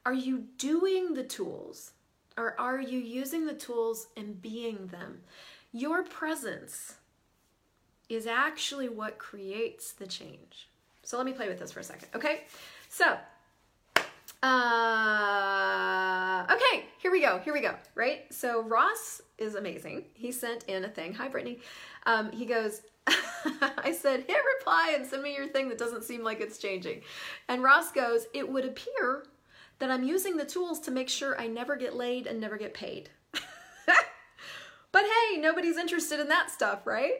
Are 0.04 0.14
you 0.14 0.46
doing 0.58 1.14
the 1.14 1.24
tools? 1.24 1.92
Or 2.38 2.58
are 2.58 2.80
you 2.80 2.98
using 2.98 3.46
the 3.46 3.54
tools 3.54 4.08
and 4.16 4.40
being 4.40 4.88
them? 4.88 5.20
Your 5.72 6.02
presence 6.02 6.94
is 8.08 8.26
actually 8.26 8.88
what 8.88 9.18
creates 9.18 9.92
the 9.92 10.06
change. 10.06 10.68
So 11.02 11.16
let 11.16 11.26
me 11.26 11.32
play 11.32 11.48
with 11.48 11.58
this 11.58 11.72
for 11.72 11.80
a 11.80 11.84
second, 11.84 12.08
okay? 12.14 12.42
So, 12.88 13.16
uh, 14.42 16.46
okay, 16.50 16.84
here 16.98 17.10
we 17.10 17.20
go, 17.20 17.38
here 17.38 17.52
we 17.52 17.60
go, 17.60 17.74
right? 17.94 18.32
So 18.32 18.62
Ross 18.62 19.20
is 19.38 19.54
amazing. 19.54 20.04
He 20.14 20.32
sent 20.32 20.64
in 20.64 20.84
a 20.84 20.88
thing. 20.88 21.14
Hi, 21.14 21.28
Brittany. 21.28 21.60
Um, 22.06 22.30
he 22.32 22.44
goes, 22.44 22.82
I 23.06 23.92
said, 23.92 24.24
hit 24.26 24.36
reply 24.58 24.94
and 24.96 25.06
send 25.06 25.22
me 25.22 25.34
your 25.34 25.48
thing 25.48 25.68
that 25.68 25.78
doesn't 25.78 26.04
seem 26.04 26.22
like 26.22 26.40
it's 26.40 26.58
changing. 26.58 27.02
And 27.48 27.62
Ross 27.62 27.92
goes, 27.92 28.26
it 28.34 28.48
would 28.48 28.64
appear 28.64 29.24
that 29.78 29.90
I'm 29.90 30.04
using 30.04 30.36
the 30.36 30.44
tools 30.44 30.80
to 30.80 30.90
make 30.90 31.08
sure 31.08 31.40
I 31.40 31.46
never 31.46 31.76
get 31.76 31.94
laid 31.94 32.26
and 32.26 32.40
never 32.40 32.56
get 32.56 32.74
paid. 32.74 33.10
but 34.92 35.02
hey, 35.02 35.38
nobody's 35.38 35.76
interested 35.76 36.18
in 36.18 36.28
that 36.28 36.50
stuff, 36.50 36.86
right? 36.86 37.12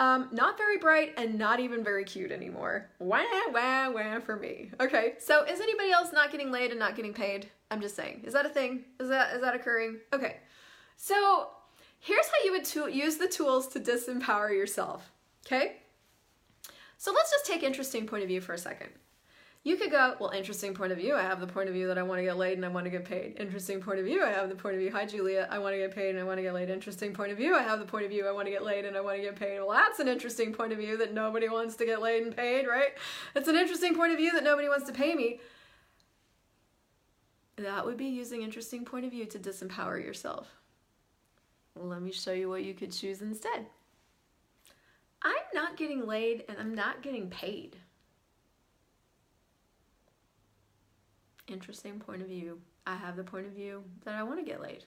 Um, 0.00 0.30
not 0.32 0.56
very 0.56 0.78
bright 0.78 1.12
and 1.18 1.38
not 1.38 1.60
even 1.60 1.84
very 1.84 2.04
cute 2.04 2.32
anymore. 2.32 2.88
Wah, 3.00 3.22
wah, 3.52 3.90
wah 3.90 4.18
for 4.20 4.34
me. 4.34 4.70
Okay, 4.80 5.12
so 5.18 5.44
is 5.44 5.60
anybody 5.60 5.90
else 5.90 6.10
not 6.10 6.32
getting 6.32 6.50
laid 6.50 6.70
and 6.70 6.80
not 6.80 6.96
getting 6.96 7.12
paid? 7.12 7.50
I'm 7.70 7.82
just 7.82 7.96
saying. 7.96 8.22
Is 8.24 8.32
that 8.32 8.46
a 8.46 8.48
thing? 8.48 8.84
Is 8.98 9.10
that 9.10 9.34
is 9.34 9.42
that 9.42 9.54
occurring? 9.54 9.98
Okay, 10.14 10.38
so 10.96 11.48
here's 11.98 12.24
how 12.24 12.44
you 12.46 12.52
would 12.52 12.94
use 12.94 13.18
the 13.18 13.28
tools 13.28 13.68
to 13.68 13.78
disempower 13.78 14.50
yourself. 14.50 15.12
Okay, 15.46 15.76
so 16.96 17.12
let's 17.12 17.30
just 17.30 17.44
take 17.44 17.62
interesting 17.62 18.06
point 18.06 18.22
of 18.22 18.28
view 18.28 18.40
for 18.40 18.54
a 18.54 18.58
second. 18.58 18.88
You 19.62 19.76
could 19.76 19.90
go, 19.90 20.14
well, 20.18 20.30
interesting 20.30 20.72
point 20.72 20.90
of 20.90 20.96
view. 20.96 21.14
I 21.14 21.20
have 21.20 21.38
the 21.38 21.46
point 21.46 21.68
of 21.68 21.74
view 21.74 21.86
that 21.88 21.98
I 21.98 22.02
want 22.02 22.18
to 22.18 22.22
get 22.22 22.38
laid 22.38 22.56
and 22.56 22.64
I 22.64 22.68
want 22.68 22.86
to 22.86 22.90
get 22.90 23.04
paid. 23.04 23.36
Interesting 23.38 23.82
point 23.82 23.98
of 23.98 24.06
view. 24.06 24.24
I 24.24 24.30
have 24.30 24.48
the 24.48 24.54
point 24.54 24.74
of 24.74 24.80
view. 24.80 24.90
Hi, 24.90 25.04
Julia. 25.04 25.46
I 25.50 25.58
want 25.58 25.74
to 25.74 25.78
get 25.78 25.94
paid 25.94 26.10
and 26.10 26.18
I 26.18 26.24
want 26.24 26.38
to 26.38 26.42
get 26.42 26.54
laid. 26.54 26.70
Interesting 26.70 27.12
point 27.12 27.30
of 27.30 27.36
view. 27.36 27.54
I 27.54 27.62
have 27.62 27.78
the 27.78 27.84
point 27.84 28.06
of 28.06 28.10
view. 28.10 28.26
I 28.26 28.32
want 28.32 28.46
to 28.46 28.50
get 28.50 28.64
laid 28.64 28.86
and 28.86 28.96
I 28.96 29.02
want 29.02 29.18
to 29.18 29.22
get 29.22 29.36
paid. 29.36 29.58
Well, 29.58 29.68
that's 29.72 29.98
an 29.98 30.08
interesting 30.08 30.54
point 30.54 30.72
of 30.72 30.78
view 30.78 30.96
that 30.96 31.12
nobody 31.12 31.50
wants 31.50 31.76
to 31.76 31.84
get 31.84 32.00
laid 32.00 32.22
and 32.22 32.34
paid, 32.34 32.66
right? 32.66 32.92
It's 33.34 33.48
an 33.48 33.56
interesting 33.56 33.94
point 33.94 34.12
of 34.12 34.18
view 34.18 34.32
that 34.32 34.44
nobody 34.44 34.66
wants 34.66 34.86
to 34.86 34.94
pay 34.94 35.14
me. 35.14 35.40
That 37.56 37.84
would 37.84 37.98
be 37.98 38.06
using 38.06 38.40
interesting 38.40 38.86
point 38.86 39.04
of 39.04 39.10
view 39.10 39.26
to 39.26 39.38
disempower 39.38 40.02
yourself. 40.02 40.48
Let 41.76 42.00
me 42.00 42.12
show 42.12 42.32
you 42.32 42.48
what 42.48 42.64
you 42.64 42.72
could 42.72 42.92
choose 42.92 43.20
instead. 43.20 43.66
I'm 45.22 45.34
not 45.52 45.76
getting 45.76 46.06
laid 46.06 46.44
and 46.48 46.56
I'm 46.58 46.74
not 46.74 47.02
getting 47.02 47.28
paid. 47.28 47.76
Interesting 51.50 51.98
point 51.98 52.22
of 52.22 52.28
view. 52.28 52.60
I 52.86 52.96
have 52.96 53.16
the 53.16 53.24
point 53.24 53.46
of 53.46 53.52
view 53.52 53.84
that 54.04 54.14
I 54.14 54.22
want 54.22 54.38
to 54.38 54.44
get 54.44 54.60
laid. 54.60 54.84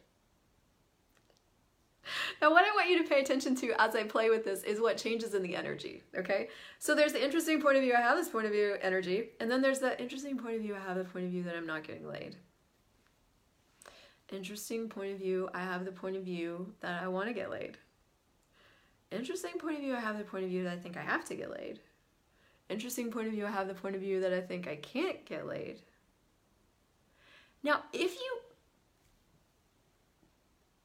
Now, 2.41 2.51
what 2.51 2.65
I 2.65 2.75
want 2.75 2.89
you 2.89 3.01
to 3.01 3.07
pay 3.07 3.21
attention 3.21 3.55
to 3.55 3.73
as 3.81 3.95
I 3.95 4.03
play 4.03 4.29
with 4.29 4.43
this 4.43 4.63
is 4.63 4.81
what 4.81 4.97
changes 4.97 5.33
in 5.33 5.41
the 5.41 5.55
energy, 5.55 6.03
okay? 6.17 6.49
So 6.79 6.93
there's 6.95 7.13
the 7.13 7.23
interesting 7.23 7.61
point 7.61 7.77
of 7.77 7.83
view, 7.83 7.93
I 7.93 8.01
have 8.01 8.17
this 8.17 8.27
point 8.27 8.45
of 8.45 8.51
view 8.51 8.75
energy, 8.81 9.29
and 9.39 9.49
then 9.49 9.61
there's 9.61 9.79
the 9.79 9.99
interesting 10.01 10.37
point 10.37 10.55
of 10.55 10.61
view, 10.61 10.75
I 10.75 10.79
have 10.79 10.97
the 10.97 11.05
point 11.05 11.25
of 11.25 11.31
view 11.31 11.43
that 11.43 11.55
I'm 11.55 11.65
not 11.65 11.85
getting 11.85 12.07
laid. 12.07 12.35
Interesting 14.31 14.89
point 14.89 15.13
of 15.13 15.19
view, 15.19 15.49
I 15.53 15.59
have 15.59 15.85
the 15.85 15.91
point 15.91 16.17
of 16.17 16.23
view 16.23 16.73
that 16.81 17.01
I 17.01 17.07
want 17.07 17.27
to 17.27 17.33
get 17.33 17.49
laid. 17.49 17.77
Interesting 19.11 19.53
point 19.59 19.75
of 19.77 19.81
view, 19.81 19.95
I 19.95 19.99
have 19.99 20.17
the 20.17 20.23
point 20.23 20.43
of 20.43 20.49
view 20.49 20.63
that 20.63 20.73
I 20.73 20.77
think 20.77 20.97
I 20.97 21.01
have 21.01 21.23
to 21.25 21.35
get 21.35 21.51
laid. 21.51 21.79
Interesting 22.69 23.11
point 23.11 23.27
of 23.27 23.33
view, 23.33 23.45
I 23.45 23.51
have 23.51 23.67
the 23.67 23.73
point 23.73 23.95
of 23.95 24.01
view 24.01 24.19
that 24.21 24.33
I 24.33 24.41
think 24.41 24.67
I 24.67 24.75
can't 24.75 25.23
get 25.25 25.47
laid. 25.47 25.81
Now, 27.63 27.83
if 27.93 28.15
you 28.15 28.37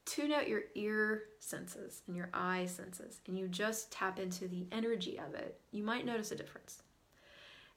tune 0.04 0.32
out 0.32 0.48
your 0.48 0.62
ear 0.74 1.24
senses 1.40 2.02
and 2.06 2.16
your 2.16 2.30
eye 2.32 2.66
senses 2.66 3.20
and 3.26 3.38
you 3.38 3.48
just 3.48 3.92
tap 3.92 4.18
into 4.18 4.48
the 4.48 4.66
energy 4.72 5.18
of 5.18 5.34
it, 5.34 5.60
you 5.70 5.82
might 5.82 6.06
notice 6.06 6.32
a 6.32 6.36
difference. 6.36 6.82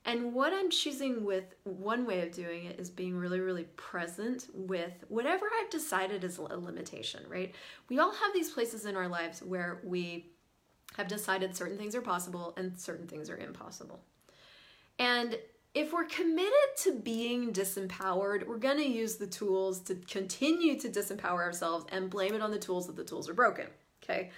And 0.06 0.34
what 0.34 0.52
I'm 0.52 0.72
choosing 0.72 1.24
with 1.24 1.54
one 1.64 2.08
way 2.08 2.22
of 2.22 2.32
doing 2.32 2.66
it 2.66 2.80
is 2.80 2.90
being 2.90 3.16
really, 3.16 3.40
really 3.40 3.66
present 3.76 4.48
with 4.54 5.04
whatever 5.10 5.46
I've 5.60 5.70
decided 5.70 6.24
is 6.24 6.40
a 6.40 6.58
limitation, 6.58 7.24
right? 7.30 7.54
We 7.88 8.00
all 8.00 8.12
have 8.12 8.34
these 8.34 8.50
places 8.50 8.86
in 8.86 8.96
our 8.96 9.08
lives 9.08 9.44
where 9.44 9.80
we 9.84 10.32
have 10.98 11.08
decided 11.08 11.56
certain 11.56 11.78
things 11.78 11.94
are 11.96 12.02
possible 12.02 12.54
and 12.58 12.78
certain 12.80 13.08
things 13.08 13.30
are 13.30 13.38
impossible. 13.38 14.04
And 14.98 15.38
if 15.74 15.94
we're 15.94 16.06
committed 16.06 16.52
to 16.78 16.94
being 16.94 17.54
disempowered, 17.54 18.46
we're 18.46 18.58
going 18.58 18.78
to 18.78 18.88
use 18.88 19.16
the 19.16 19.28
tools 19.28 19.80
to 19.82 19.96
continue 19.96 20.78
to 20.80 20.90
disempower 20.90 21.40
ourselves 21.40 21.86
and 21.92 22.10
blame 22.10 22.34
it 22.36 22.42
on 22.42 22.52
the 22.52 22.60
tools 22.60 22.88
that 22.88 22.96
the 22.96 23.04
tools 23.04 23.30
are 23.30 23.34
broken. 23.34 23.68
Okay. 24.04 24.32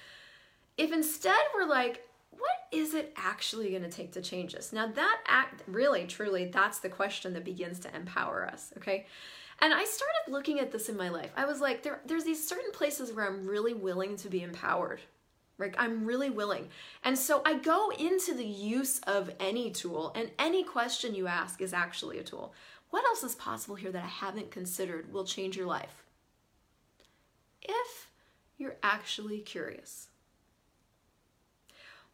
If 0.77 0.91
instead 0.91 1.39
we're 1.55 1.67
like, 1.67 2.07
what 2.31 2.67
is 2.71 2.93
it 2.93 3.13
actually 3.15 3.71
going 3.71 3.83
to 3.83 3.89
take 3.89 4.11
to 4.13 4.21
change 4.21 4.53
this? 4.53 4.73
Now, 4.73 4.87
that 4.87 5.21
act 5.27 5.63
really, 5.67 6.05
truly, 6.05 6.45
that's 6.45 6.79
the 6.79 6.89
question 6.89 7.33
that 7.33 7.45
begins 7.45 7.79
to 7.79 7.95
empower 7.95 8.45
us. 8.45 8.71
Okay. 8.77 9.05
And 9.59 9.73
I 9.73 9.85
started 9.85 10.31
looking 10.31 10.59
at 10.59 10.71
this 10.71 10.89
in 10.89 10.97
my 10.97 11.09
life. 11.09 11.31
I 11.35 11.45
was 11.45 11.61
like, 11.61 11.83
there, 11.83 12.01
there's 12.05 12.25
these 12.25 12.45
certain 12.45 12.71
places 12.71 13.11
where 13.13 13.25
I'm 13.25 13.47
really 13.47 13.73
willing 13.73 14.17
to 14.17 14.29
be 14.29 14.43
empowered. 14.43 14.99
Right? 15.63 15.75
I'm 15.77 16.05
really 16.05 16.29
willing. 16.29 16.67
And 17.05 17.17
so 17.17 17.41
I 17.45 17.53
go 17.53 17.89
into 17.97 18.33
the 18.33 18.45
use 18.45 18.99
of 19.07 19.31
any 19.39 19.71
tool, 19.71 20.11
and 20.13 20.29
any 20.37 20.63
question 20.63 21.15
you 21.15 21.27
ask 21.27 21.61
is 21.61 21.73
actually 21.73 22.19
a 22.19 22.23
tool. 22.23 22.53
What 22.89 23.05
else 23.05 23.23
is 23.23 23.33
possible 23.35 23.75
here 23.75 23.91
that 23.91 24.03
I 24.03 24.07
haven't 24.07 24.51
considered 24.51 25.13
will 25.13 25.23
change 25.23 25.55
your 25.55 25.65
life? 25.65 26.03
If 27.61 28.09
you're 28.57 28.75
actually 28.83 29.39
curious. 29.39 30.09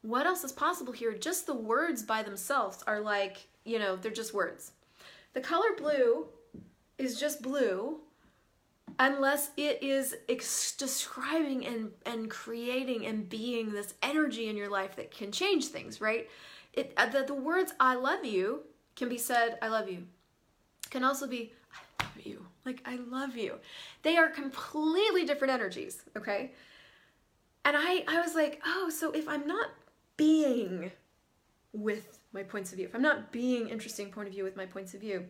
What 0.03 0.27
else 0.27 0.44
is 0.44 0.51
possible 0.51 0.94
here? 0.94 1.13
Just 1.13 1.48
the 1.48 1.56
words 1.56 2.03
by 2.03 2.22
themselves 2.22 2.84
are 2.86 3.01
like, 3.01 3.48
you 3.65 3.79
know, 3.79 3.96
they're 3.96 4.12
just 4.12 4.34
words. 4.34 4.74
The 5.34 5.41
color 5.41 5.70
blue 5.75 6.27
is 7.00 7.20
just 7.20 7.41
blue 7.41 7.98
unless 9.00 9.51
it 9.56 9.82
is 9.82 10.15
ex- 10.27 10.75
describing 10.75 11.65
and, 11.65 11.91
and 12.06 12.29
creating 12.29 13.06
and 13.06 13.29
being 13.29 13.72
this 13.72 13.94
energy 14.03 14.50
in 14.50 14.58
your 14.58 14.70
life 14.70 14.98
that 14.98 15.10
can 15.10 15.32
change 15.32 15.68
things, 15.68 16.01
right? 16.01 16.29
It, 16.74 16.94
uh, 16.98 17.08
the, 17.08 17.24
the 17.24 17.34
words 17.34 17.74
I 17.79 17.96
love 17.96 18.25
you 18.25 18.63
can 18.96 19.08
be 19.08 19.18
said, 19.18 19.58
I 19.62 19.70
love 19.70 19.89
you. 19.89 20.06
Can 20.89 21.06
also 21.06 21.27
be, 21.27 21.53
I 21.74 22.03
love 22.03 22.25
you. 22.25 22.46
Like, 22.65 22.82
I 22.86 22.98
love 23.10 23.38
you. 23.38 23.56
They 24.03 24.18
are 24.18 24.29
completely 24.29 25.25
different 25.25 25.53
energies, 25.53 26.03
okay? 26.18 26.51
And 27.63 27.77
I, 27.77 28.03
I 28.08 28.20
was 28.22 28.36
like, 28.36 28.62
oh, 28.65 28.89
so 28.89 29.12
if 29.12 29.29
I'm 29.29 29.48
not 29.48 29.70
being 30.18 30.91
with 31.72 32.20
my 32.34 32.44
points 32.44 32.72
of 32.72 32.77
view, 32.77 32.88
if 32.88 32.96
I'm 32.96 33.01
not 33.01 33.32
being 33.32 33.70
interesting 33.70 34.12
point 34.12 34.27
of 34.27 34.34
view 34.34 34.44
with 34.44 34.58
my 34.58 34.65
points 34.65 34.94
of 34.94 35.01
view, 35.01 35.25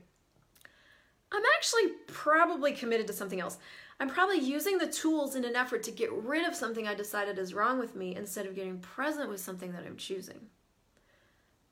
I'm 1.31 1.43
actually 1.55 1.93
probably 2.07 2.73
committed 2.73 3.07
to 3.07 3.13
something 3.13 3.39
else. 3.39 3.57
I'm 3.99 4.09
probably 4.09 4.39
using 4.39 4.77
the 4.77 4.87
tools 4.87 5.35
in 5.35 5.43
an 5.43 5.55
effort 5.55 5.83
to 5.83 5.91
get 5.91 6.11
rid 6.11 6.47
of 6.47 6.55
something 6.55 6.87
I 6.87 6.95
decided 6.95 7.37
is 7.37 7.53
wrong 7.53 7.79
with 7.79 7.95
me 7.95 8.15
instead 8.15 8.45
of 8.45 8.55
getting 8.55 8.79
present 8.79 9.29
with 9.29 9.41
something 9.41 9.73
that 9.73 9.85
I'm 9.85 9.97
choosing. 9.97 10.47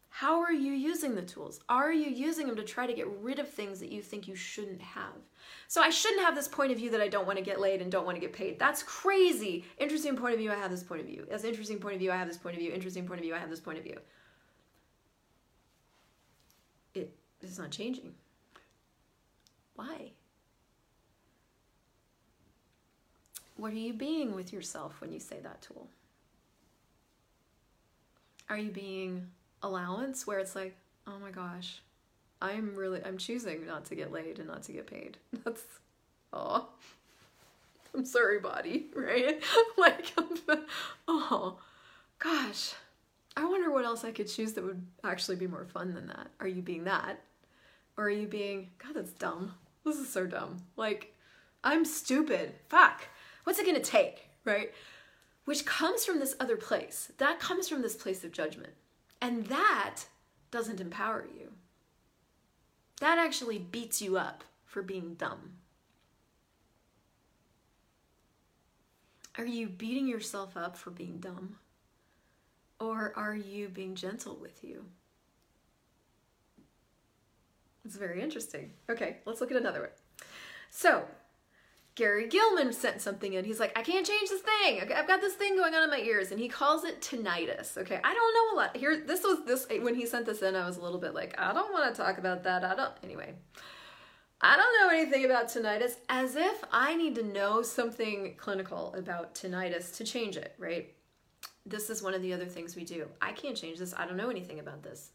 How 0.10 0.42
are 0.42 0.52
you 0.52 0.74
using 0.74 1.14
the 1.14 1.22
tools? 1.22 1.60
Are 1.70 1.94
you 1.94 2.10
using 2.10 2.48
them 2.48 2.56
to 2.56 2.64
try 2.64 2.88
to 2.88 2.94
get 2.94 3.08
rid 3.22 3.38
of 3.38 3.48
things 3.48 3.80
that 3.80 3.92
you 3.92 4.02
think 4.02 4.28
you 4.28 4.36
shouldn't 4.36 4.82
have? 4.82 5.14
So 5.68 5.82
I 5.82 5.92
shouldn't 5.92 6.24
have 6.24 6.34
this 6.34 6.48
point 6.48 6.72
of 6.72 6.78
view 6.80 6.90
that 6.90 7.02
I 7.02 7.08
don't 7.08 7.28
want 7.28 7.38
to 7.38 7.46
get 7.46 7.62
laid 7.62 7.84
and 7.84 7.92
don't 7.92 8.06
want 8.06 8.16
to 8.16 8.22
get 8.22 8.34
paid. 8.34 8.58
That's 8.58 8.82
crazy. 8.82 9.64
Interesting 9.78 10.18
point 10.18 10.34
of 10.34 10.40
view, 10.40 10.52
I 10.52 10.56
have 10.56 10.72
this 10.72 10.84
point 10.84 11.02
of 11.02 11.08
view. 11.08 11.28
As 11.30 11.44
interesting 11.44 11.78
point 11.78 11.94
of 11.94 12.00
view, 12.00 12.12
I 12.12 12.18
have 12.18 12.28
this 12.28 12.38
point 12.38 12.56
of 12.56 12.62
view. 12.62 12.72
Interesting 12.74 13.06
point 13.08 13.20
of 13.20 13.26
view, 13.26 13.36
I 13.36 13.38
have 13.38 13.50
this 13.50 13.60
point 13.60 13.78
of 13.78 13.84
view. 13.84 14.00
It 16.96 17.14
is 17.42 17.60
not 17.60 17.70
changing. 17.70 18.16
Why? 19.77 20.12
What 23.55 23.72
are 23.72 23.75
you 23.75 23.93
being 23.93 24.36
with 24.36 24.51
yourself 24.51 25.00
when 25.00 25.13
you 25.13 25.19
say 25.19 25.39
that 25.41 25.62
tool? 25.62 25.88
Are 28.50 28.57
you 28.57 28.69
being 28.69 29.27
allowance 29.63 30.27
where 30.27 30.39
it's 30.39 30.55
like, 30.55 30.75
oh 31.07 31.19
my 31.19 31.31
gosh, 31.31 31.81
I'm 32.41 32.75
really, 32.75 33.01
I'm 33.03 33.17
choosing 33.17 33.65
not 33.65 33.86
to 33.86 33.96
get 33.96 34.12
laid 34.12 34.39
and 34.39 34.48
not 34.48 34.63
to 34.63 34.72
get 34.72 34.88
paid. 34.88 35.17
That's, 35.43 35.63
oh, 36.34 36.67
I'm 37.93 38.05
sorry, 38.05 38.39
body, 38.39 38.88
right? 38.96 39.41
like, 39.77 40.13
oh, 41.07 41.57
gosh, 42.19 42.74
I 43.36 43.46
wonder 43.46 43.72
what 43.72 43.86
else 43.86 44.03
I 44.03 44.12
could 44.12 44.27
choose 44.27 44.53
that 44.53 44.63
would 44.63 44.86
actually 45.03 45.38
be 45.38 45.48
more 45.48 45.65
fun 45.65 45.93
than 45.93 46.07
that. 46.07 46.27
Are 46.39 46.48
you 46.48 46.62
being 46.62 46.86
that? 46.86 47.22
Or 47.98 48.05
are 48.05 48.10
you 48.10 48.27
being, 48.27 48.69
God, 48.77 48.93
that's 48.96 49.13
dumb. 49.13 49.53
This 49.88 50.00
is 50.00 50.10
so 50.10 50.27
dumb. 50.27 50.58
Like, 50.75 51.15
I'm 51.63 51.86
stupid. 51.86 52.56
Fuck. 52.67 53.03
What's 53.46 53.58
it 53.58 53.65
gonna 53.65 53.79
take, 53.79 54.27
right? 54.44 54.74
Which 55.46 55.65
comes 55.65 56.03
from 56.03 56.20
this 56.20 56.36
other 56.41 56.58
place. 56.58 57.13
That 57.20 57.39
comes 57.39 57.70
from 57.70 57.82
this 57.82 57.96
place 57.96 58.25
of 58.25 58.34
judgment. 58.34 58.74
And 59.22 59.46
that 59.46 60.01
doesn't 60.51 60.82
empower 60.82 61.25
you. 61.34 61.53
That 63.00 63.17
actually 63.17 63.60
beats 63.60 64.01
you 64.01 64.17
up 64.17 64.44
for 64.65 64.82
being 64.82 65.13
dumb. 65.13 65.53
Are 69.38 69.46
you 69.46 69.70
beating 69.70 70.08
yourself 70.08 70.58
up 70.58 70.75
for 70.75 70.89
being 70.89 71.20
dumb? 71.20 71.60
Or 72.77 73.13
are 73.15 73.36
you 73.36 73.70
being 73.70 73.96
gentle 73.96 74.36
with 74.36 74.65
you? 74.65 74.84
It's 77.88 77.96
very 77.96 78.22
interesting. 78.22 78.72
Okay, 78.89 79.17
let's 79.25 79.39
look 79.39 79.50
at 79.50 79.56
another 79.56 79.79
one. 79.79 79.89
So, 80.70 81.06
Gary 81.96 82.27
Gilman 82.27 82.74
sent 82.74 83.01
something 83.01 83.32
in. 83.32 83.46
He's 83.46 83.62
like, 83.62 83.77
I 83.77 83.82
can't 83.82 84.06
change 84.06 84.29
this 84.29 84.41
thing. 84.41 84.82
I've 84.94 85.08
got 85.08 85.22
this 85.22 85.36
thing 85.36 85.56
going 85.56 85.74
on 85.74 85.86
in 85.86 85.89
my 85.89 86.00
ears, 86.00 86.32
and 86.32 86.39
he 86.39 86.50
calls 86.50 86.84
it 86.84 87.00
tinnitus. 87.00 87.77
Okay, 87.77 88.01
I 88.03 88.13
don't 88.13 88.34
know 88.34 88.53
a 88.53 88.56
lot. 88.62 88.75
Here, 88.75 89.01
this 89.08 89.24
was 89.24 89.46
this 89.46 89.65
when 89.82 89.96
he 89.96 90.06
sent 90.06 90.25
this 90.25 90.41
in. 90.41 90.53
I 90.53 90.67
was 90.67 90.75
a 90.75 90.82
little 90.82 91.00
bit 91.00 91.13
like, 91.13 91.34
I 91.39 91.53
don't 91.53 91.72
want 91.72 91.96
to 91.96 92.01
talk 92.01 92.17
about 92.17 92.44
that. 92.44 92.65
I 92.65 92.75
don't. 92.75 92.91
Anyway, 93.03 93.34
I 94.41 94.58
don't 94.58 94.82
know 94.82 94.94
anything 94.94 95.24
about 95.24 95.48
tinnitus. 95.48 95.94
As 96.10 96.36
if 96.36 96.65
I 96.70 96.94
need 96.94 97.15
to 97.15 97.24
know 97.24 97.62
something 97.62 98.36
clinical 98.36 98.94
about 98.96 99.34
tinnitus 99.34 99.96
to 99.96 100.03
change 100.03 100.36
it, 100.36 100.56
right? 100.60 100.94
This 101.65 101.89
is 101.89 102.03
one 102.03 102.13
of 102.13 102.22
the 102.22 102.34
other 102.34 102.48
things 102.48 102.75
we 102.75 102.84
do. 102.84 103.08
I 103.22 103.32
can't 103.32 103.56
change 103.56 103.79
this. 103.79 103.94
I 103.96 104.06
don't 104.06 104.17
know 104.17 104.29
anything 104.29 104.60
about 104.60 104.84
this. 104.84 105.12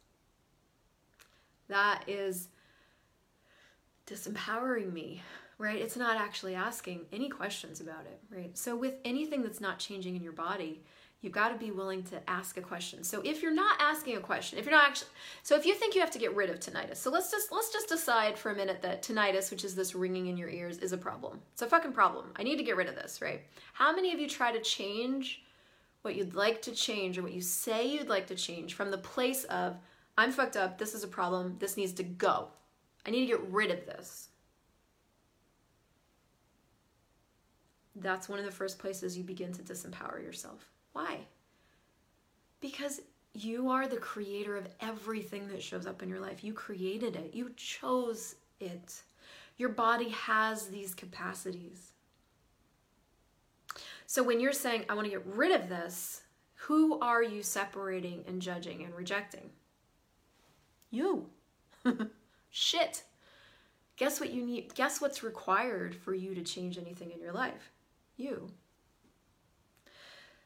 That 1.68 2.04
is 2.06 2.48
disempowering 4.06 4.92
me, 4.92 5.22
right? 5.58 5.80
It's 5.80 5.96
not 5.96 6.16
actually 6.16 6.54
asking 6.54 7.06
any 7.12 7.28
questions 7.28 7.80
about 7.80 8.04
it, 8.06 8.20
right? 8.34 8.56
So, 8.56 8.76
with 8.76 8.94
anything 9.04 9.42
that's 9.42 9.60
not 9.60 9.78
changing 9.78 10.16
in 10.16 10.22
your 10.22 10.32
body, 10.32 10.82
you've 11.20 11.32
got 11.32 11.50
to 11.50 11.56
be 11.56 11.70
willing 11.70 12.02
to 12.04 12.30
ask 12.30 12.56
a 12.56 12.60
question. 12.60 13.04
So, 13.04 13.22
if 13.24 13.42
you're 13.42 13.54
not 13.54 13.76
asking 13.80 14.16
a 14.16 14.20
question, 14.20 14.58
if 14.58 14.64
you're 14.64 14.74
not 14.74 14.88
actually, 14.88 15.10
so 15.42 15.56
if 15.56 15.64
you 15.64 15.74
think 15.74 15.94
you 15.94 16.00
have 16.00 16.10
to 16.10 16.18
get 16.18 16.34
rid 16.34 16.50
of 16.50 16.58
tinnitus, 16.58 16.96
so 16.96 17.10
let's 17.10 17.30
just 17.30 17.52
let's 17.52 17.72
just 17.72 17.88
decide 17.88 18.38
for 18.38 18.50
a 18.50 18.56
minute 18.56 18.82
that 18.82 19.02
tinnitus, 19.02 19.50
which 19.50 19.64
is 19.64 19.74
this 19.74 19.94
ringing 19.94 20.26
in 20.26 20.36
your 20.36 20.48
ears, 20.48 20.78
is 20.78 20.92
a 20.92 20.98
problem. 20.98 21.40
It's 21.52 21.62
a 21.62 21.66
fucking 21.66 21.92
problem. 21.92 22.32
I 22.36 22.42
need 22.42 22.56
to 22.56 22.64
get 22.64 22.76
rid 22.76 22.88
of 22.88 22.94
this, 22.94 23.22
right? 23.22 23.42
How 23.72 23.94
many 23.94 24.12
of 24.12 24.20
you 24.20 24.28
try 24.28 24.52
to 24.52 24.60
change 24.60 25.42
what 26.02 26.16
you'd 26.16 26.34
like 26.34 26.60
to 26.62 26.72
change 26.72 27.16
or 27.16 27.22
what 27.22 27.32
you 27.32 27.40
say 27.40 27.86
you'd 27.86 28.08
like 28.08 28.26
to 28.26 28.34
change 28.34 28.74
from 28.74 28.90
the 28.90 28.98
place 28.98 29.44
of 29.44 29.76
I'm 30.18 30.30
fucked 30.30 30.56
up, 30.56 30.78
this 30.78 30.94
is 30.94 31.04
a 31.04 31.08
problem, 31.08 31.56
this 31.58 31.76
needs 31.76 31.92
to 31.94 32.02
go. 32.02 32.48
I 33.06 33.10
need 33.10 33.20
to 33.20 33.38
get 33.38 33.50
rid 33.50 33.70
of 33.70 33.86
this. 33.86 34.28
That's 37.96 38.28
one 38.28 38.38
of 38.38 38.44
the 38.44 38.50
first 38.50 38.78
places 38.78 39.18
you 39.18 39.24
begin 39.24 39.52
to 39.52 39.62
disempower 39.62 40.22
yourself. 40.22 40.68
Why? 40.92 41.18
Because 42.60 43.00
you 43.34 43.70
are 43.70 43.88
the 43.88 43.96
creator 43.96 44.56
of 44.56 44.68
everything 44.80 45.48
that 45.48 45.62
shows 45.62 45.86
up 45.86 46.02
in 46.02 46.08
your 46.08 46.20
life. 46.20 46.44
You 46.44 46.52
created 46.52 47.16
it, 47.16 47.34
you 47.34 47.52
chose 47.56 48.36
it. 48.60 49.02
Your 49.56 49.70
body 49.70 50.10
has 50.10 50.68
these 50.68 50.94
capacities. 50.94 51.92
So 54.06 54.22
when 54.22 54.40
you're 54.40 54.52
saying, 54.52 54.84
I 54.88 54.94
want 54.94 55.06
to 55.06 55.10
get 55.10 55.26
rid 55.26 55.52
of 55.52 55.68
this, 55.68 56.22
who 56.54 57.00
are 57.00 57.22
you 57.22 57.42
separating 57.42 58.24
and 58.26 58.40
judging 58.40 58.84
and 58.84 58.94
rejecting? 58.94 59.50
You. 60.90 61.26
Shit. 62.52 63.02
Guess 63.96 64.20
what 64.20 64.30
you 64.30 64.44
need? 64.44 64.74
Guess 64.74 65.00
what's 65.00 65.22
required 65.22 65.94
for 65.94 66.14
you 66.14 66.34
to 66.34 66.42
change 66.42 66.78
anything 66.78 67.10
in 67.10 67.20
your 67.20 67.32
life? 67.32 67.72
You. 68.16 68.50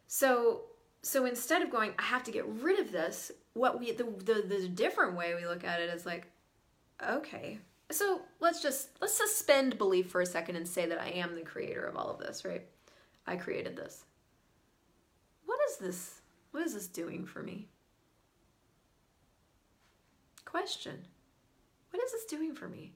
So 0.06 0.62
so 1.02 1.26
instead 1.26 1.62
of 1.62 1.70
going, 1.70 1.92
I 1.98 2.02
have 2.02 2.24
to 2.24 2.30
get 2.30 2.46
rid 2.46 2.78
of 2.78 2.92
this, 2.92 3.32
what 3.54 3.78
we 3.78 3.90
the 3.90 4.04
the, 4.04 4.44
the 4.46 4.68
different 4.68 5.16
way 5.16 5.34
we 5.34 5.46
look 5.46 5.64
at 5.64 5.80
it 5.80 5.90
is 5.90 6.06
like, 6.06 6.30
okay. 7.04 7.58
So 7.90 8.22
let's 8.38 8.62
just 8.62 8.90
let's 9.00 9.16
suspend 9.16 9.76
belief 9.76 10.08
for 10.08 10.20
a 10.20 10.26
second 10.26 10.54
and 10.54 10.66
say 10.66 10.86
that 10.86 11.00
I 11.00 11.08
am 11.08 11.34
the 11.34 11.42
creator 11.42 11.84
of 11.84 11.96
all 11.96 12.08
of 12.08 12.20
this, 12.20 12.44
right? 12.44 12.62
I 13.26 13.34
created 13.34 13.76
this. 13.76 14.04
What 15.44 15.58
is 15.70 15.78
this? 15.78 16.20
What 16.52 16.64
is 16.64 16.74
this 16.74 16.86
doing 16.86 17.26
for 17.26 17.42
me? 17.42 17.66
Question. 20.44 21.04
What 21.96 22.04
is 22.04 22.12
this 22.12 22.26
doing 22.26 22.54
for 22.54 22.68
me? 22.68 22.92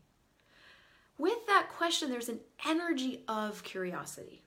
With 1.16 1.47
that 1.47 1.71
question, 1.71 2.11
there's 2.11 2.28
an 2.28 2.40
energy 2.66 3.25
of 3.28 3.62
curiosity. 3.62 4.42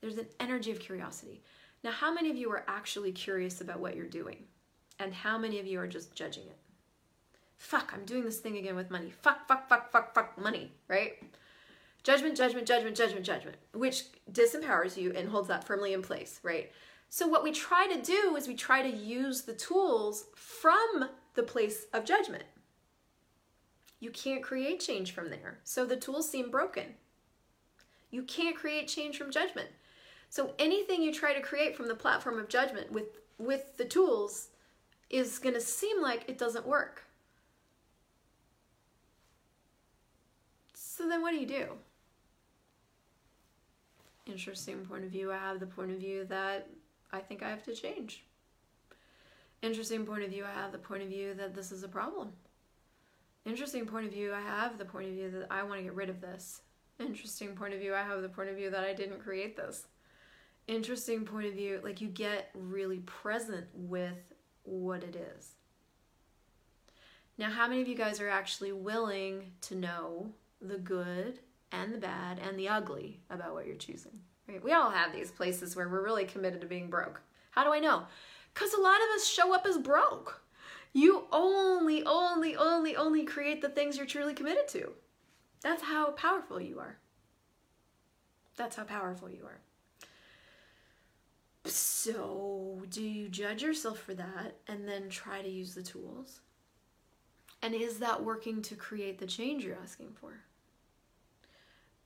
There's 0.00 0.16
an 0.16 0.26
energy 0.40 0.70
of 0.70 0.80
curiosity. 0.80 1.42
Now, 1.84 1.90
how 1.90 2.10
many 2.10 2.30
of 2.30 2.36
you 2.36 2.50
are 2.50 2.64
actually 2.66 3.12
curious 3.12 3.60
about 3.60 3.78
what 3.78 3.96
you're 3.96 4.06
doing? 4.06 4.44
And 4.98 5.12
how 5.12 5.36
many 5.36 5.60
of 5.60 5.66
you 5.66 5.78
are 5.80 5.86
just 5.86 6.14
judging 6.14 6.44
it? 6.44 6.56
Fuck, 7.58 7.92
I'm 7.94 8.06
doing 8.06 8.24
this 8.24 8.38
thing 8.38 8.56
again 8.56 8.74
with 8.74 8.90
money. 8.90 9.12
Fuck, 9.20 9.46
fuck, 9.46 9.68
fuck, 9.68 9.92
fuck, 9.92 10.14
fuck, 10.14 10.38
money, 10.38 10.72
right? 10.88 11.22
Judgment, 12.02 12.38
judgment, 12.38 12.66
judgment, 12.66 12.96
judgment, 12.96 13.26
judgment, 13.26 13.56
which 13.74 14.04
disempowers 14.32 14.96
you 14.96 15.12
and 15.12 15.28
holds 15.28 15.48
that 15.48 15.64
firmly 15.64 15.92
in 15.92 16.00
place, 16.00 16.40
right? 16.42 16.72
So, 17.10 17.28
what 17.28 17.44
we 17.44 17.52
try 17.52 17.86
to 17.86 18.00
do 18.00 18.34
is 18.36 18.48
we 18.48 18.54
try 18.54 18.80
to 18.80 18.96
use 18.96 19.42
the 19.42 19.52
tools 19.52 20.24
from 20.34 21.10
the 21.34 21.42
place 21.42 21.84
of 21.92 22.06
judgment. 22.06 22.44
You 24.00 24.10
can't 24.10 24.42
create 24.42 24.80
change 24.80 25.12
from 25.12 25.30
there. 25.30 25.58
So 25.62 25.84
the 25.84 25.96
tools 25.96 26.28
seem 26.28 26.50
broken. 26.50 26.94
You 28.10 28.22
can't 28.22 28.56
create 28.56 28.88
change 28.88 29.18
from 29.18 29.30
judgment. 29.30 29.68
So 30.30 30.54
anything 30.58 31.02
you 31.02 31.12
try 31.12 31.34
to 31.34 31.40
create 31.40 31.76
from 31.76 31.88
the 31.88 31.94
platform 31.94 32.38
of 32.38 32.48
judgment 32.48 32.90
with 32.90 33.20
with 33.38 33.76
the 33.76 33.84
tools 33.84 34.48
is 35.08 35.38
going 35.38 35.54
to 35.54 35.60
seem 35.60 36.02
like 36.02 36.28
it 36.28 36.38
doesn't 36.38 36.66
work. 36.66 37.04
So 40.74 41.08
then 41.08 41.22
what 41.22 41.32
do 41.32 41.38
you 41.38 41.46
do? 41.46 41.66
Interesting 44.26 44.84
point 44.84 45.04
of 45.04 45.10
view. 45.10 45.32
I 45.32 45.38
have 45.38 45.58
the 45.58 45.66
point 45.66 45.90
of 45.90 45.98
view 45.98 46.24
that 46.26 46.68
I 47.12 47.20
think 47.20 47.42
I 47.42 47.48
have 47.48 47.64
to 47.64 47.74
change. 47.74 48.24
Interesting 49.62 50.06
point 50.06 50.22
of 50.22 50.30
view. 50.30 50.44
I 50.44 50.52
have 50.52 50.72
the 50.72 50.78
point 50.78 51.02
of 51.02 51.08
view 51.08 51.34
that 51.34 51.54
this 51.54 51.72
is 51.72 51.82
a 51.82 51.88
problem. 51.88 52.32
Interesting 53.46 53.86
point 53.86 54.06
of 54.06 54.12
view. 54.12 54.32
I 54.34 54.40
have 54.40 54.78
the 54.78 54.84
point 54.84 55.08
of 55.08 55.14
view 55.14 55.30
that 55.30 55.46
I 55.50 55.62
want 55.62 55.78
to 55.78 55.84
get 55.84 55.94
rid 55.94 56.10
of 56.10 56.20
this. 56.20 56.62
Interesting 56.98 57.54
point 57.54 57.72
of 57.72 57.80
view. 57.80 57.94
I 57.94 58.02
have 58.02 58.20
the 58.20 58.28
point 58.28 58.50
of 58.50 58.56
view 58.56 58.70
that 58.70 58.84
I 58.84 58.92
didn't 58.92 59.20
create 59.20 59.56
this. 59.56 59.86
Interesting 60.66 61.24
point 61.24 61.46
of 61.46 61.54
view. 61.54 61.80
Like 61.82 62.00
you 62.00 62.08
get 62.08 62.50
really 62.54 62.98
present 63.00 63.66
with 63.74 64.34
what 64.64 65.02
it 65.02 65.16
is. 65.16 65.52
Now, 67.38 67.48
how 67.48 67.66
many 67.66 67.80
of 67.80 67.88
you 67.88 67.94
guys 67.94 68.20
are 68.20 68.28
actually 68.28 68.72
willing 68.72 69.52
to 69.62 69.74
know 69.74 70.30
the 70.60 70.76
good 70.76 71.38
and 71.72 71.94
the 71.94 71.98
bad 71.98 72.38
and 72.38 72.58
the 72.58 72.68
ugly 72.68 73.20
about 73.30 73.54
what 73.54 73.66
you're 73.66 73.76
choosing? 73.76 74.20
Right? 74.46 74.62
We 74.62 74.72
all 74.72 74.90
have 74.90 75.14
these 75.14 75.30
places 75.30 75.74
where 75.74 75.88
we're 75.88 76.04
really 76.04 76.26
committed 76.26 76.60
to 76.60 76.66
being 76.66 76.90
broke. 76.90 77.22
How 77.52 77.64
do 77.64 77.72
I 77.72 77.78
know? 77.78 78.02
Because 78.52 78.74
a 78.74 78.80
lot 78.80 78.96
of 78.96 79.14
us 79.14 79.26
show 79.26 79.54
up 79.54 79.64
as 79.66 79.78
broke. 79.78 80.42
You 80.92 81.26
only, 81.30 82.04
only, 82.04 82.56
only, 82.56 82.96
only 82.96 83.24
create 83.24 83.62
the 83.62 83.68
things 83.68 83.96
you're 83.96 84.06
truly 84.06 84.34
committed 84.34 84.68
to. 84.68 84.92
That's 85.62 85.82
how 85.82 86.10
powerful 86.12 86.60
you 86.60 86.78
are. 86.80 86.98
That's 88.56 88.76
how 88.76 88.84
powerful 88.84 89.30
you 89.30 89.44
are. 89.44 89.60
So, 91.64 92.82
do 92.90 93.02
you 93.02 93.28
judge 93.28 93.62
yourself 93.62 93.98
for 93.98 94.14
that 94.14 94.56
and 94.66 94.88
then 94.88 95.08
try 95.08 95.42
to 95.42 95.48
use 95.48 95.74
the 95.74 95.82
tools? 95.82 96.40
And 97.62 97.74
is 97.74 97.98
that 97.98 98.24
working 98.24 98.62
to 98.62 98.74
create 98.74 99.18
the 99.18 99.26
change 99.26 99.64
you're 99.64 99.76
asking 99.80 100.12
for? 100.18 100.40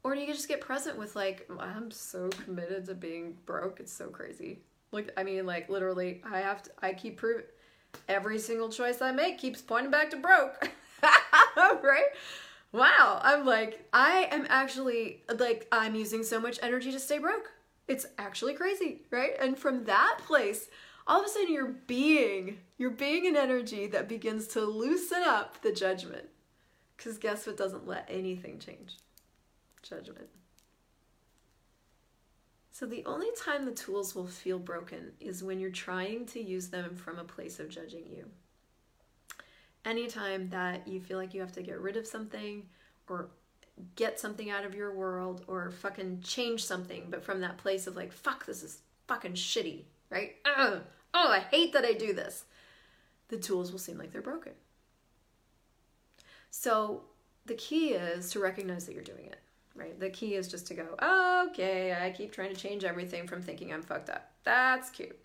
Or 0.02 0.14
do 0.14 0.20
you 0.20 0.26
just 0.26 0.48
get 0.48 0.60
present 0.60 0.98
with, 0.98 1.16
like, 1.16 1.48
I'm 1.58 1.90
so 1.90 2.28
committed 2.28 2.84
to 2.86 2.94
being 2.94 3.38
broke, 3.46 3.80
it's 3.80 3.92
so 3.92 4.08
crazy. 4.08 4.60
Like, 4.92 5.10
I 5.16 5.22
mean, 5.22 5.46
like, 5.46 5.70
literally, 5.70 6.20
I 6.30 6.40
have 6.40 6.62
to, 6.64 6.70
I 6.82 6.92
keep 6.92 7.16
proving, 7.16 7.46
every 8.08 8.38
single 8.38 8.68
choice 8.68 9.00
I 9.00 9.12
make 9.12 9.38
keeps 9.38 9.60
pointing 9.60 9.90
back 9.90 10.10
to 10.10 10.16
broke. 10.16 10.70
right? 11.56 12.10
Wow. 12.72 13.20
I'm 13.22 13.44
like, 13.46 13.88
I 13.92 14.28
am 14.30 14.46
actually, 14.48 15.22
like, 15.38 15.66
I'm 15.70 15.94
using 15.94 16.22
so 16.22 16.40
much 16.40 16.58
energy 16.62 16.90
to 16.92 17.00
stay 17.00 17.18
broke. 17.18 17.52
It's 17.86 18.06
actually 18.18 18.54
crazy, 18.54 19.02
right? 19.10 19.32
And 19.40 19.58
from 19.58 19.84
that 19.84 20.18
place, 20.26 20.68
all 21.06 21.20
of 21.20 21.26
a 21.26 21.28
sudden 21.28 21.52
you're 21.52 21.74
being, 21.86 22.58
you're 22.78 22.90
being 22.90 23.26
an 23.26 23.36
energy 23.36 23.86
that 23.88 24.08
begins 24.08 24.46
to 24.48 24.60
loosen 24.62 25.22
up 25.22 25.60
the 25.62 25.72
judgment. 25.72 26.28
Because 26.96 27.18
guess 27.18 27.46
what 27.46 27.56
doesn't 27.56 27.86
let 27.86 28.08
anything 28.08 28.58
change? 28.58 28.96
Judgment. 29.82 30.28
So 32.74 32.86
the 32.86 33.04
only 33.06 33.28
time 33.40 33.64
the 33.64 33.70
tools 33.70 34.16
will 34.16 34.26
feel 34.26 34.58
broken 34.58 35.12
is 35.20 35.44
when 35.44 35.60
you're 35.60 35.70
trying 35.70 36.26
to 36.26 36.42
use 36.42 36.70
them 36.70 36.96
from 36.96 37.20
a 37.20 37.24
place 37.24 37.60
of 37.60 37.68
judging 37.68 38.04
you. 38.10 38.28
Anytime 39.84 40.48
that 40.50 40.88
you 40.88 41.00
feel 41.00 41.16
like 41.16 41.34
you 41.34 41.40
have 41.40 41.52
to 41.52 41.62
get 41.62 41.78
rid 41.78 41.96
of 41.96 42.04
something 42.04 42.64
or 43.08 43.28
get 43.94 44.18
something 44.18 44.50
out 44.50 44.64
of 44.64 44.74
your 44.74 44.92
world 44.92 45.44
or 45.46 45.70
fucking 45.70 46.22
change 46.22 46.64
something, 46.64 47.06
but 47.10 47.22
from 47.22 47.40
that 47.42 47.58
place 47.58 47.86
of 47.86 47.94
like, 47.94 48.12
fuck, 48.12 48.44
this 48.44 48.64
is 48.64 48.78
fucking 49.06 49.34
shitty, 49.34 49.84
right? 50.10 50.34
Ugh. 50.44 50.80
Oh, 51.14 51.28
I 51.30 51.38
hate 51.38 51.74
that 51.74 51.84
I 51.84 51.92
do 51.92 52.12
this. 52.12 52.44
The 53.28 53.36
tools 53.36 53.70
will 53.70 53.78
seem 53.78 53.98
like 53.98 54.10
they're 54.10 54.20
broken. 54.20 54.54
So 56.50 57.02
the 57.46 57.54
key 57.54 57.90
is 57.90 58.32
to 58.32 58.40
recognize 58.40 58.86
that 58.86 58.94
you're 58.94 59.04
doing 59.04 59.26
it, 59.26 59.38
right? 59.74 59.98
The 59.98 60.10
key 60.10 60.34
is 60.34 60.48
just 60.48 60.66
to 60.68 60.74
go, 60.74 60.86
okay, 61.50 61.96
I 61.98 62.10
keep 62.10 62.32
trying 62.32 62.54
to 62.54 62.60
change 62.60 62.84
everything 62.84 63.26
from 63.26 63.42
thinking 63.42 63.72
I'm 63.72 63.82
fucked 63.82 64.10
up. 64.10 64.30
That's 64.44 64.90
cute. 64.90 65.18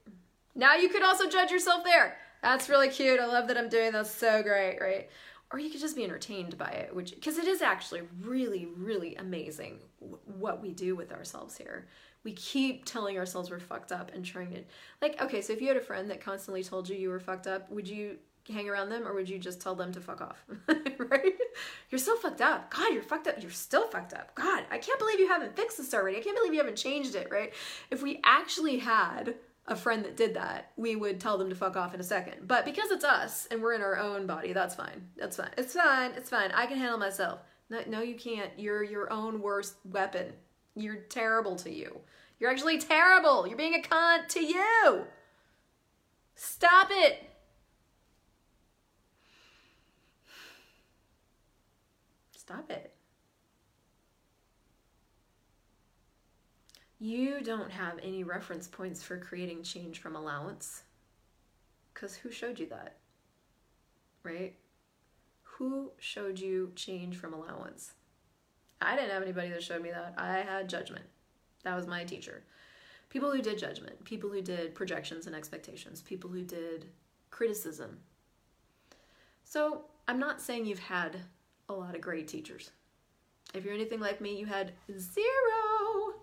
Now 0.55 0.75
you 0.75 0.89
could 0.89 1.03
also 1.03 1.29
judge 1.29 1.51
yourself 1.51 1.83
there. 1.83 2.17
That's 2.41 2.69
really 2.69 2.89
cute. 2.89 3.19
I 3.19 3.25
love 3.25 3.47
that 3.47 3.57
I'm 3.57 3.69
doing 3.69 3.91
that's 3.91 4.11
so 4.11 4.41
great, 4.41 4.79
right? 4.79 5.09
or 5.51 5.59
you 5.59 5.69
could 5.69 5.79
just 5.79 5.95
be 5.95 6.03
entertained 6.03 6.57
by 6.57 6.69
it 6.69 6.95
which 6.95 7.15
because 7.15 7.37
it 7.37 7.47
is 7.47 7.61
actually 7.61 8.01
really 8.21 8.67
really 8.77 9.15
amazing 9.15 9.79
what 10.25 10.61
we 10.61 10.71
do 10.71 10.95
with 10.95 11.11
ourselves 11.11 11.57
here 11.57 11.87
we 12.23 12.33
keep 12.33 12.85
telling 12.85 13.17
ourselves 13.17 13.49
we're 13.49 13.59
fucked 13.59 13.91
up 13.91 14.11
and 14.13 14.25
trying 14.25 14.51
to 14.51 14.61
like 15.01 15.19
okay 15.21 15.41
so 15.41 15.53
if 15.53 15.61
you 15.61 15.67
had 15.67 15.77
a 15.77 15.81
friend 15.81 16.09
that 16.09 16.21
constantly 16.21 16.63
told 16.63 16.87
you 16.87 16.95
you 16.95 17.09
were 17.09 17.19
fucked 17.19 17.47
up 17.47 17.69
would 17.71 17.87
you 17.87 18.17
hang 18.47 18.69
around 18.69 18.89
them 18.89 19.07
or 19.07 19.13
would 19.13 19.29
you 19.29 19.37
just 19.37 19.61
tell 19.61 19.75
them 19.75 19.91
to 19.91 20.01
fuck 20.01 20.21
off 20.21 20.43
right 20.97 21.33
you're 21.89 21.99
so 21.99 22.15
fucked 22.15 22.41
up 22.41 22.73
god 22.73 22.93
you're 22.93 23.03
fucked 23.03 23.27
up 23.27 23.41
you're 23.41 23.51
still 23.51 23.87
fucked 23.87 24.13
up 24.13 24.33
god 24.33 24.63
i 24.71 24.77
can't 24.77 24.97
believe 24.97 25.19
you 25.19 25.27
haven't 25.27 25.55
fixed 25.55 25.77
this 25.77 25.93
already 25.93 26.17
i 26.17 26.21
can't 26.21 26.35
believe 26.35 26.53
you 26.53 26.59
haven't 26.59 26.75
changed 26.75 27.13
it 27.13 27.27
right 27.31 27.53
if 27.91 28.01
we 28.01 28.19
actually 28.23 28.79
had 28.79 29.35
a 29.69 29.75
friend 29.75 30.03
that 30.03 30.17
did 30.17 30.33
that, 30.33 30.71
we 30.77 30.95
would 30.95 31.19
tell 31.19 31.37
them 31.37 31.49
to 31.49 31.55
fuck 31.55 31.77
off 31.77 31.93
in 31.93 31.99
a 31.99 32.03
second. 32.03 32.47
But 32.47 32.65
because 32.65 32.89
it's 32.89 33.05
us 33.05 33.47
and 33.51 33.61
we're 33.61 33.73
in 33.73 33.81
our 33.81 33.97
own 33.97 34.25
body, 34.25 34.51
that's 34.51 34.75
fine. 34.75 35.07
That's 35.15 35.37
fine. 35.37 35.51
It's 35.57 35.73
fine. 35.73 36.11
It's 36.17 36.29
fine. 36.29 36.51
I 36.51 36.65
can 36.65 36.77
handle 36.77 36.97
myself. 36.97 37.39
No, 37.69 37.81
no, 37.87 38.01
you 38.01 38.15
can't. 38.15 38.51
You're 38.57 38.83
your 38.83 39.13
own 39.13 39.41
worst 39.41 39.75
weapon. 39.85 40.33
You're 40.75 40.95
terrible 40.95 41.55
to 41.57 41.71
you. 41.71 41.99
You're 42.39 42.49
actually 42.49 42.79
terrible. 42.79 43.47
You're 43.47 43.57
being 43.57 43.75
a 43.75 43.79
cunt 43.79 44.27
to 44.29 44.43
you. 44.43 45.03
Stop 46.35 46.87
it. 46.89 47.28
Stop 52.49 52.71
it. 52.71 52.91
You 56.97 57.41
don't 57.43 57.69
have 57.69 57.99
any 58.01 58.23
reference 58.23 58.67
points 58.67 59.03
for 59.03 59.17
creating 59.17 59.61
change 59.61 59.99
from 59.99 60.15
allowance. 60.15 60.81
Because 61.93 62.15
who 62.15 62.31
showed 62.31 62.57
you 62.57 62.65
that? 62.69 62.95
Right? 64.23 64.55
Who 65.43 65.91
showed 65.99 66.39
you 66.39 66.71
change 66.75 67.17
from 67.17 67.35
allowance? 67.35 67.93
I 68.81 68.95
didn't 68.95 69.11
have 69.11 69.21
anybody 69.21 69.49
that 69.49 69.61
showed 69.61 69.83
me 69.83 69.91
that. 69.91 70.15
I 70.17 70.39
had 70.39 70.67
judgment. 70.67 71.05
That 71.65 71.75
was 71.75 71.85
my 71.85 72.03
teacher. 72.03 72.41
People 73.09 73.31
who 73.31 73.43
did 73.43 73.59
judgment, 73.59 74.03
people 74.05 74.31
who 74.31 74.41
did 74.41 74.73
projections 74.73 75.27
and 75.27 75.35
expectations, 75.35 76.01
people 76.01 76.31
who 76.31 76.41
did 76.41 76.87
criticism. 77.29 77.99
So 79.43 79.83
I'm 80.07 80.19
not 80.19 80.41
saying 80.41 80.65
you've 80.65 80.79
had 80.79 81.17
a 81.69 81.73
lot 81.73 81.95
of 81.95 82.01
great 82.01 82.27
teachers. 82.27 82.71
If 83.53 83.63
you're 83.63 83.73
anything 83.73 83.99
like 83.99 84.21
me, 84.21 84.37
you 84.37 84.45
had 84.45 84.73
zero 84.91 86.13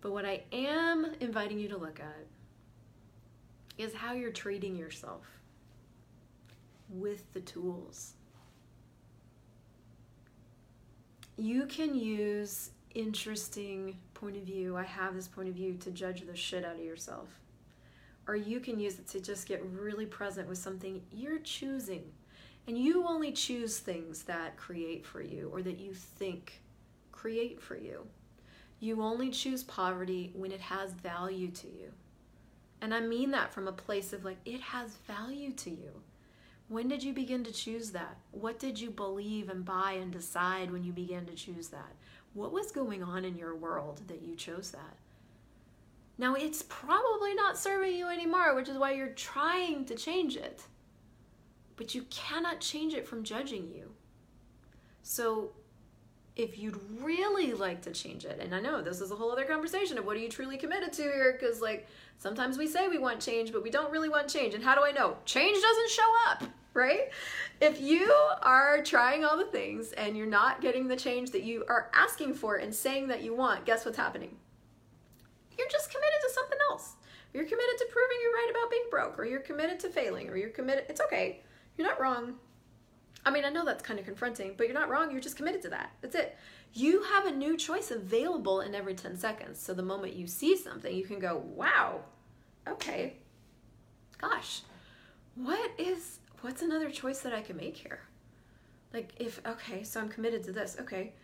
but 0.00 0.12
what 0.12 0.24
I 0.24 0.42
am 0.52 1.06
inviting 1.20 1.58
you 1.58 1.68
to 1.68 1.76
look 1.76 2.00
at 2.00 2.26
is 3.76 3.94
how 3.94 4.12
you're 4.12 4.32
treating 4.32 4.76
yourself 4.76 5.26
with 6.88 7.32
the 7.32 7.40
tools. 7.40 8.14
You 11.36 11.66
can 11.66 11.94
use 11.94 12.70
interesting 12.94 13.96
point 14.14 14.36
of 14.36 14.42
view, 14.42 14.76
I 14.76 14.82
have 14.82 15.14
this 15.14 15.28
point 15.28 15.48
of 15.48 15.54
view 15.54 15.74
to 15.80 15.90
judge 15.90 16.26
the 16.26 16.36
shit 16.36 16.64
out 16.64 16.76
of 16.76 16.84
yourself. 16.84 17.28
Or 18.26 18.36
you 18.36 18.60
can 18.60 18.78
use 18.78 18.98
it 18.98 19.06
to 19.08 19.20
just 19.20 19.46
get 19.46 19.64
really 19.64 20.06
present 20.06 20.48
with 20.48 20.58
something 20.58 21.02
you're 21.12 21.38
choosing. 21.38 22.04
And 22.70 22.78
you 22.78 23.04
only 23.04 23.32
choose 23.32 23.80
things 23.80 24.22
that 24.22 24.56
create 24.56 25.04
for 25.04 25.20
you 25.20 25.50
or 25.52 25.60
that 25.60 25.80
you 25.80 25.92
think 25.92 26.62
create 27.10 27.60
for 27.60 27.76
you. 27.76 28.06
You 28.78 29.02
only 29.02 29.30
choose 29.30 29.64
poverty 29.64 30.30
when 30.36 30.52
it 30.52 30.60
has 30.60 30.92
value 30.92 31.50
to 31.50 31.66
you. 31.66 31.90
And 32.80 32.94
I 32.94 33.00
mean 33.00 33.32
that 33.32 33.52
from 33.52 33.66
a 33.66 33.72
place 33.72 34.12
of 34.12 34.24
like, 34.24 34.36
it 34.44 34.60
has 34.60 34.94
value 35.08 35.50
to 35.54 35.70
you. 35.70 35.90
When 36.68 36.86
did 36.86 37.02
you 37.02 37.12
begin 37.12 37.42
to 37.42 37.50
choose 37.50 37.90
that? 37.90 38.18
What 38.30 38.60
did 38.60 38.80
you 38.80 38.90
believe 38.90 39.48
and 39.48 39.64
buy 39.64 39.94
and 40.00 40.12
decide 40.12 40.70
when 40.70 40.84
you 40.84 40.92
began 40.92 41.26
to 41.26 41.34
choose 41.34 41.70
that? 41.70 41.96
What 42.34 42.52
was 42.52 42.70
going 42.70 43.02
on 43.02 43.24
in 43.24 43.36
your 43.36 43.56
world 43.56 44.02
that 44.06 44.22
you 44.22 44.36
chose 44.36 44.70
that? 44.70 44.94
Now, 46.18 46.34
it's 46.34 46.62
probably 46.62 47.34
not 47.34 47.58
serving 47.58 47.96
you 47.96 48.06
anymore, 48.06 48.54
which 48.54 48.68
is 48.68 48.78
why 48.78 48.92
you're 48.92 49.08
trying 49.08 49.86
to 49.86 49.96
change 49.96 50.36
it. 50.36 50.62
But 51.80 51.94
you 51.94 52.02
cannot 52.10 52.60
change 52.60 52.92
it 52.92 53.08
from 53.08 53.24
judging 53.24 53.72
you. 53.74 53.92
So 55.02 55.52
if 56.36 56.58
you'd 56.58 56.78
really 57.00 57.54
like 57.54 57.80
to 57.82 57.90
change 57.90 58.26
it, 58.26 58.38
and 58.38 58.54
I 58.54 58.60
know 58.60 58.82
this 58.82 59.00
is 59.00 59.10
a 59.10 59.16
whole 59.16 59.32
other 59.32 59.46
conversation 59.46 59.96
of 59.96 60.04
what 60.04 60.14
are 60.14 60.20
you 60.20 60.28
truly 60.28 60.58
committed 60.58 60.92
to 60.92 61.02
here, 61.02 61.38
because 61.40 61.62
like 61.62 61.88
sometimes 62.18 62.58
we 62.58 62.66
say 62.66 62.88
we 62.88 62.98
want 62.98 63.18
change, 63.18 63.50
but 63.50 63.62
we 63.62 63.70
don't 63.70 63.90
really 63.90 64.10
want 64.10 64.28
change. 64.28 64.52
And 64.52 64.62
how 64.62 64.74
do 64.74 64.84
I 64.84 64.90
know? 64.90 65.16
Change 65.24 65.56
doesn't 65.58 65.90
show 65.90 66.12
up. 66.28 66.42
right? 66.74 67.10
If 67.60 67.80
you 67.80 68.12
are 68.42 68.82
trying 68.82 69.24
all 69.24 69.36
the 69.36 69.46
things 69.46 69.92
and 69.92 70.16
you're 70.16 70.26
not 70.26 70.60
getting 70.60 70.88
the 70.88 70.96
change 70.96 71.30
that 71.32 71.42
you 71.42 71.64
are 71.68 71.90
asking 71.94 72.34
for 72.34 72.56
and 72.56 72.74
saying 72.74 73.08
that 73.08 73.22
you 73.22 73.34
want, 73.34 73.64
guess 73.66 73.84
what's 73.84 73.96
happening? 73.96 74.36
You're 75.58 75.68
just 75.68 75.90
committed 75.90 76.20
to 76.22 76.30
something 76.32 76.58
else. 76.70 76.94
You're 77.34 77.44
committed 77.44 77.78
to 77.78 77.86
proving 77.90 78.16
you're 78.22 78.32
right 78.32 78.48
about 78.50 78.70
being 78.70 78.84
broke, 78.90 79.18
or 79.18 79.24
you're 79.24 79.40
committed 79.40 79.78
to 79.80 79.88
failing, 79.88 80.28
or 80.28 80.36
you're 80.36 80.48
committed. 80.48 80.84
It's 80.88 81.00
okay. 81.00 81.42
You're 81.80 81.88
not 81.88 81.98
wrong. 81.98 82.34
I 83.24 83.30
mean, 83.30 83.46
I 83.46 83.48
know 83.48 83.64
that's 83.64 83.82
kind 83.82 83.98
of 83.98 84.04
confronting, 84.04 84.52
but 84.58 84.66
you're 84.66 84.78
not 84.78 84.90
wrong. 84.90 85.10
You're 85.10 85.22
just 85.22 85.38
committed 85.38 85.62
to 85.62 85.70
that. 85.70 85.92
That's 86.02 86.14
it. 86.14 86.36
You 86.74 87.02
have 87.04 87.24
a 87.24 87.30
new 87.30 87.56
choice 87.56 87.90
available 87.90 88.60
in 88.60 88.74
every 88.74 88.94
10 88.94 89.16
seconds. 89.16 89.58
So 89.58 89.72
the 89.72 89.82
moment 89.82 90.12
you 90.12 90.26
see 90.26 90.58
something, 90.58 90.94
you 90.94 91.04
can 91.04 91.18
go, 91.18 91.42
wow, 91.56 92.02
okay, 92.68 93.14
gosh, 94.20 94.60
what 95.36 95.70
is, 95.78 96.18
what's 96.42 96.60
another 96.60 96.90
choice 96.90 97.20
that 97.20 97.32
I 97.32 97.40
can 97.40 97.56
make 97.56 97.78
here? 97.78 98.00
Like, 98.92 99.14
if, 99.18 99.40
okay, 99.46 99.82
so 99.82 100.00
I'm 100.00 100.10
committed 100.10 100.44
to 100.44 100.52
this, 100.52 100.76
okay. 100.80 101.14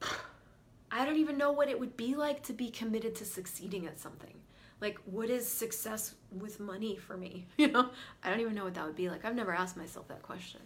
I 0.92 1.04
don't 1.04 1.16
even 1.16 1.36
know 1.36 1.50
what 1.50 1.68
it 1.68 1.80
would 1.80 1.96
be 1.96 2.14
like 2.14 2.44
to 2.44 2.52
be 2.52 2.70
committed 2.70 3.16
to 3.16 3.24
succeeding 3.24 3.84
at 3.88 3.98
something. 3.98 4.34
Like, 4.80 4.98
what 5.06 5.30
is 5.30 5.48
success 5.48 6.14
with 6.30 6.60
money 6.60 6.96
for 6.96 7.16
me? 7.16 7.46
You 7.56 7.68
know, 7.68 7.90
I 8.22 8.30
don't 8.30 8.40
even 8.40 8.54
know 8.54 8.64
what 8.64 8.74
that 8.74 8.86
would 8.86 8.96
be 8.96 9.08
like. 9.08 9.24
I've 9.24 9.34
never 9.34 9.54
asked 9.54 9.76
myself 9.76 10.08
that 10.08 10.22
question 10.22 10.60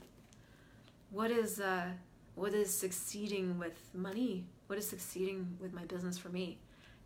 what 1.11 1.31
is 1.31 1.61
uh, 1.61 1.87
what 2.35 2.55
is 2.55 2.73
succeeding 2.73 3.59
with 3.59 3.91
money? 3.95 4.47
What 4.67 4.79
is 4.79 4.89
succeeding 4.89 5.57
with 5.61 5.73
my 5.73 5.85
business 5.85 6.17
for 6.17 6.29
me? 6.29 6.59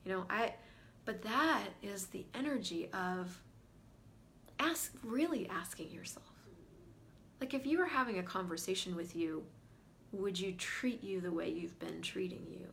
You 0.05 0.13
know, 0.13 0.25
I 0.29 0.55
but 1.05 1.23
that 1.23 1.65
is 1.83 2.07
the 2.07 2.25
energy 2.35 2.89
of 2.93 3.41
ask 4.59 4.93
really 5.03 5.49
asking 5.49 5.91
yourself. 5.91 6.27
Like 7.41 7.55
if 7.55 7.67
you 7.67 7.79
were 7.79 7.87
having 7.87 8.19
a 8.19 8.23
conversation 8.23 8.95
with 8.97 9.17
you, 9.17 9.45
would 10.13 10.39
you 10.39 10.53
treat 10.53 11.03
you 11.03 11.21
the 11.21 11.33
way 11.33 11.49
you've 11.51 11.79
been 11.79 12.01
treating 12.01 12.47
you? 12.51 12.69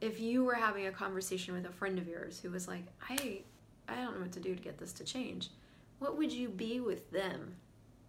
If 0.00 0.20
you 0.20 0.44
were 0.44 0.54
having 0.54 0.86
a 0.86 0.92
conversation 0.92 1.54
with 1.54 1.66
a 1.66 1.72
friend 1.72 1.98
of 1.98 2.06
yours 2.06 2.40
who 2.40 2.50
was 2.50 2.68
like, 2.68 2.84
I 3.08 3.42
I 3.88 3.96
don't 3.96 4.14
know 4.14 4.20
what 4.22 4.32
to 4.32 4.40
do 4.40 4.54
to 4.54 4.62
get 4.62 4.78
this 4.78 4.92
to 4.94 5.04
change 5.04 5.50
what 5.98 6.16
would 6.16 6.32
you 6.32 6.48
be 6.48 6.80
with 6.80 7.10
them 7.10 7.56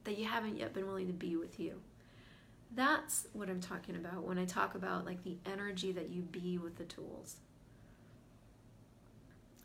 that 0.04 0.18
you 0.18 0.26
haven't 0.26 0.58
yet 0.58 0.74
been 0.74 0.88
willing 0.88 1.08
to 1.08 1.14
be 1.14 1.36
with 1.36 1.60
you? 1.60 1.82
That's 2.76 3.28
what 3.34 3.50
I'm 3.50 3.60
talking 3.60 3.96
about 3.96 4.24
when 4.24 4.38
I 4.38 4.46
talk 4.46 4.76
about 4.76 5.06
like 5.06 5.24
the 5.24 5.38
energy 5.46 5.92
that 5.94 6.10
you 6.10 6.22
be 6.22 6.58
with 6.58 6.78
the 6.78 6.86
tools. 6.86 7.38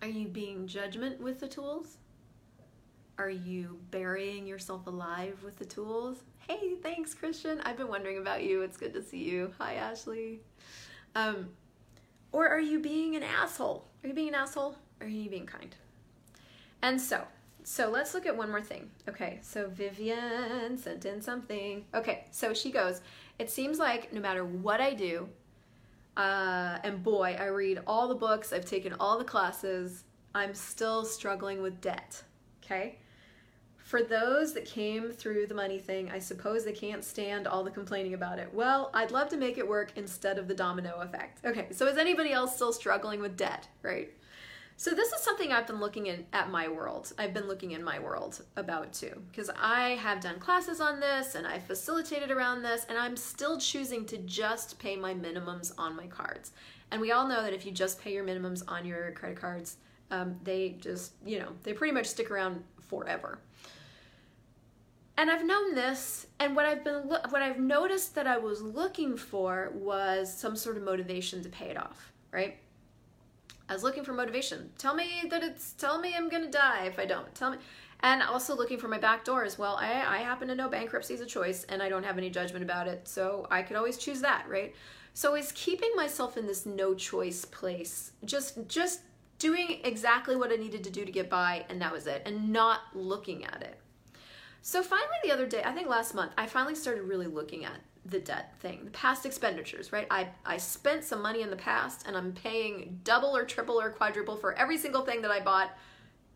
Are 0.00 0.08
you 0.08 0.28
being 0.28 0.66
judgment 0.66 1.20
with 1.20 1.40
the 1.40 1.48
tools? 1.48 1.98
Are 3.16 3.30
you 3.30 3.78
burying 3.90 4.46
yourself 4.46 4.86
alive 4.86 5.38
with 5.44 5.56
the 5.56 5.64
tools? 5.64 6.18
Hey, 6.48 6.74
thanks, 6.82 7.14
Christian. 7.14 7.60
I've 7.60 7.76
been 7.76 7.88
wondering 7.88 8.18
about 8.18 8.42
you. 8.42 8.62
It's 8.62 8.76
good 8.76 8.92
to 8.94 9.02
see 9.02 9.22
you. 9.22 9.52
Hi, 9.58 9.74
Ashley. 9.74 10.40
Um, 11.14 11.50
or 12.34 12.48
are 12.48 12.60
you 12.60 12.80
being 12.80 13.14
an 13.14 13.22
asshole? 13.22 13.84
Are 14.02 14.08
you 14.08 14.12
being 14.12 14.28
an 14.28 14.34
asshole? 14.34 14.74
Or 15.00 15.06
are 15.06 15.10
you 15.10 15.30
being 15.30 15.46
kind? 15.46 15.74
And 16.82 17.00
so, 17.00 17.22
so 17.62 17.88
let's 17.88 18.12
look 18.12 18.26
at 18.26 18.36
one 18.36 18.50
more 18.50 18.60
thing. 18.60 18.90
Okay, 19.08 19.38
so 19.40 19.68
Vivian 19.68 20.76
sent 20.76 21.04
in 21.04 21.22
something. 21.22 21.84
Okay, 21.94 22.24
so 22.32 22.52
she 22.52 22.72
goes, 22.72 23.02
It 23.38 23.50
seems 23.50 23.78
like 23.78 24.12
no 24.12 24.20
matter 24.20 24.44
what 24.44 24.80
I 24.80 24.94
do, 24.94 25.28
uh, 26.16 26.78
and 26.82 27.02
boy, 27.04 27.36
I 27.38 27.46
read 27.46 27.80
all 27.86 28.08
the 28.08 28.14
books, 28.16 28.52
I've 28.52 28.66
taken 28.66 28.94
all 28.98 29.16
the 29.16 29.24
classes, 29.24 30.02
I'm 30.34 30.54
still 30.54 31.04
struggling 31.04 31.62
with 31.62 31.80
debt. 31.80 32.20
Okay? 32.64 32.98
For 33.84 34.02
those 34.02 34.54
that 34.54 34.64
came 34.64 35.12
through 35.12 35.46
the 35.46 35.54
money 35.54 35.78
thing, 35.78 36.10
I 36.10 36.18
suppose 36.18 36.64
they 36.64 36.72
can't 36.72 37.04
stand 37.04 37.46
all 37.46 37.62
the 37.62 37.70
complaining 37.70 38.14
about 38.14 38.38
it. 38.38 38.48
Well, 38.52 38.90
I'd 38.94 39.10
love 39.10 39.28
to 39.28 39.36
make 39.36 39.58
it 39.58 39.68
work 39.68 39.92
instead 39.94 40.38
of 40.38 40.48
the 40.48 40.54
domino 40.54 40.96
effect. 41.00 41.44
Okay, 41.44 41.66
so 41.70 41.86
is 41.86 41.98
anybody 41.98 42.32
else 42.32 42.54
still 42.56 42.72
struggling 42.72 43.20
with 43.20 43.36
debt, 43.36 43.68
right? 43.82 44.10
So 44.78 44.92
this 44.92 45.12
is 45.12 45.20
something 45.20 45.52
I've 45.52 45.66
been 45.66 45.80
looking 45.80 46.06
in 46.06 46.24
at 46.32 46.50
my 46.50 46.66
world. 46.66 47.12
I've 47.18 47.34
been 47.34 47.46
looking 47.46 47.72
in 47.72 47.84
my 47.84 47.98
world 47.98 48.42
about 48.56 48.94
too 48.94 49.22
because 49.30 49.50
I 49.54 49.90
have 49.90 50.20
done 50.20 50.40
classes 50.40 50.80
on 50.80 50.98
this 50.98 51.34
and 51.34 51.46
I've 51.46 51.64
facilitated 51.64 52.30
around 52.30 52.62
this 52.62 52.86
and 52.88 52.96
I'm 52.96 53.18
still 53.18 53.58
choosing 53.58 54.06
to 54.06 54.16
just 54.16 54.78
pay 54.78 54.96
my 54.96 55.12
minimums 55.12 55.72
on 55.76 55.94
my 55.94 56.06
cards. 56.06 56.52
And 56.90 57.02
we 57.02 57.12
all 57.12 57.28
know 57.28 57.42
that 57.42 57.52
if 57.52 57.66
you 57.66 57.70
just 57.70 58.00
pay 58.00 58.14
your 58.14 58.24
minimums 58.24 58.62
on 58.66 58.86
your 58.86 59.12
credit 59.12 59.38
cards, 59.38 59.76
um, 60.10 60.36
they 60.44 60.76
just, 60.80 61.12
you 61.24 61.38
know, 61.38 61.48
they 61.62 61.72
pretty 61.72 61.92
much 61.92 62.06
stick 62.06 62.30
around 62.30 62.62
forever. 62.88 63.38
And 65.16 65.30
I've 65.30 65.44
known 65.44 65.74
this, 65.74 66.26
and 66.40 66.56
what 66.56 66.66
I've 66.66 66.82
been 66.82 67.08
what 67.08 67.36
I've 67.36 67.60
noticed 67.60 68.16
that 68.16 68.26
I 68.26 68.36
was 68.36 68.60
looking 68.62 69.16
for 69.16 69.70
was 69.74 70.32
some 70.32 70.56
sort 70.56 70.76
of 70.76 70.82
motivation 70.82 71.42
to 71.44 71.48
pay 71.48 71.66
it 71.66 71.76
off, 71.76 72.12
right? 72.32 72.58
I 73.68 73.72
was 73.72 73.82
looking 73.82 74.04
for 74.04 74.12
motivation. 74.12 74.70
Tell 74.76 74.94
me 74.94 75.22
that 75.30 75.42
it's, 75.42 75.72
tell 75.72 75.98
me 75.98 76.14
I'm 76.14 76.28
gonna 76.28 76.50
die 76.50 76.84
if 76.86 76.98
I 76.98 77.06
don't. 77.06 77.32
Tell 77.34 77.50
me. 77.50 77.58
And 78.00 78.22
also 78.22 78.54
looking 78.54 78.78
for 78.78 78.88
my 78.88 78.98
back 78.98 79.24
door 79.24 79.44
as 79.44 79.58
well. 79.58 79.76
I, 79.76 79.88
I 80.06 80.18
happen 80.18 80.48
to 80.48 80.54
know 80.54 80.68
bankruptcy 80.68 81.14
is 81.14 81.20
a 81.20 81.26
choice 81.26 81.64
and 81.64 81.82
I 81.82 81.88
don't 81.88 82.04
have 82.04 82.18
any 82.18 82.28
judgment 82.28 82.62
about 82.62 82.86
it. 82.86 83.08
So 83.08 83.46
I 83.50 83.62
could 83.62 83.76
always 83.76 83.96
choose 83.96 84.20
that, 84.20 84.44
right? 84.48 84.74
So 85.14 85.34
is 85.36 85.52
keeping 85.52 85.90
myself 85.96 86.36
in 86.36 86.46
this 86.46 86.66
no 86.66 86.92
choice 86.94 87.46
place, 87.46 88.12
just, 88.24 88.68
just 88.68 89.00
doing 89.44 89.78
exactly 89.84 90.36
what 90.36 90.50
I 90.50 90.56
needed 90.56 90.82
to 90.84 90.90
do 90.90 91.04
to 91.04 91.12
get 91.12 91.28
by 91.28 91.66
and 91.68 91.78
that 91.82 91.92
was 91.92 92.06
it 92.06 92.22
and 92.24 92.50
not 92.50 92.80
looking 92.94 93.44
at 93.44 93.60
it. 93.60 93.78
So 94.62 94.82
finally 94.82 95.18
the 95.22 95.32
other 95.32 95.44
day, 95.44 95.62
I 95.62 95.72
think 95.72 95.86
last 95.86 96.14
month, 96.14 96.32
I 96.38 96.46
finally 96.46 96.74
started 96.74 97.02
really 97.02 97.26
looking 97.26 97.66
at 97.66 97.76
the 98.06 98.20
debt 98.20 98.54
thing, 98.60 98.86
the 98.86 98.90
past 98.92 99.26
expenditures, 99.26 99.92
right? 99.92 100.06
I, 100.10 100.28
I 100.46 100.56
spent 100.56 101.04
some 101.04 101.20
money 101.20 101.42
in 101.42 101.50
the 101.50 101.56
past 101.56 102.06
and 102.06 102.16
I'm 102.16 102.32
paying 102.32 103.00
double 103.04 103.36
or 103.36 103.44
triple 103.44 103.78
or 103.78 103.90
quadruple 103.90 104.36
for 104.36 104.54
every 104.54 104.78
single 104.78 105.02
thing 105.02 105.20
that 105.20 105.30
I 105.30 105.40
bought 105.40 105.76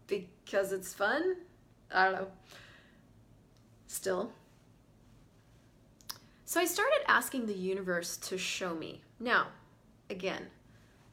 because 0.06 0.72
it's 0.72 0.92
fun. 0.92 1.36
I 1.90 2.04
don't 2.04 2.12
know. 2.12 2.28
Still. 3.86 4.32
So 6.44 6.60
I 6.60 6.66
started 6.66 7.00
asking 7.06 7.46
the 7.46 7.54
universe 7.54 8.18
to 8.18 8.36
show 8.36 8.74
me. 8.74 9.00
Now, 9.18 9.46
again, 10.10 10.48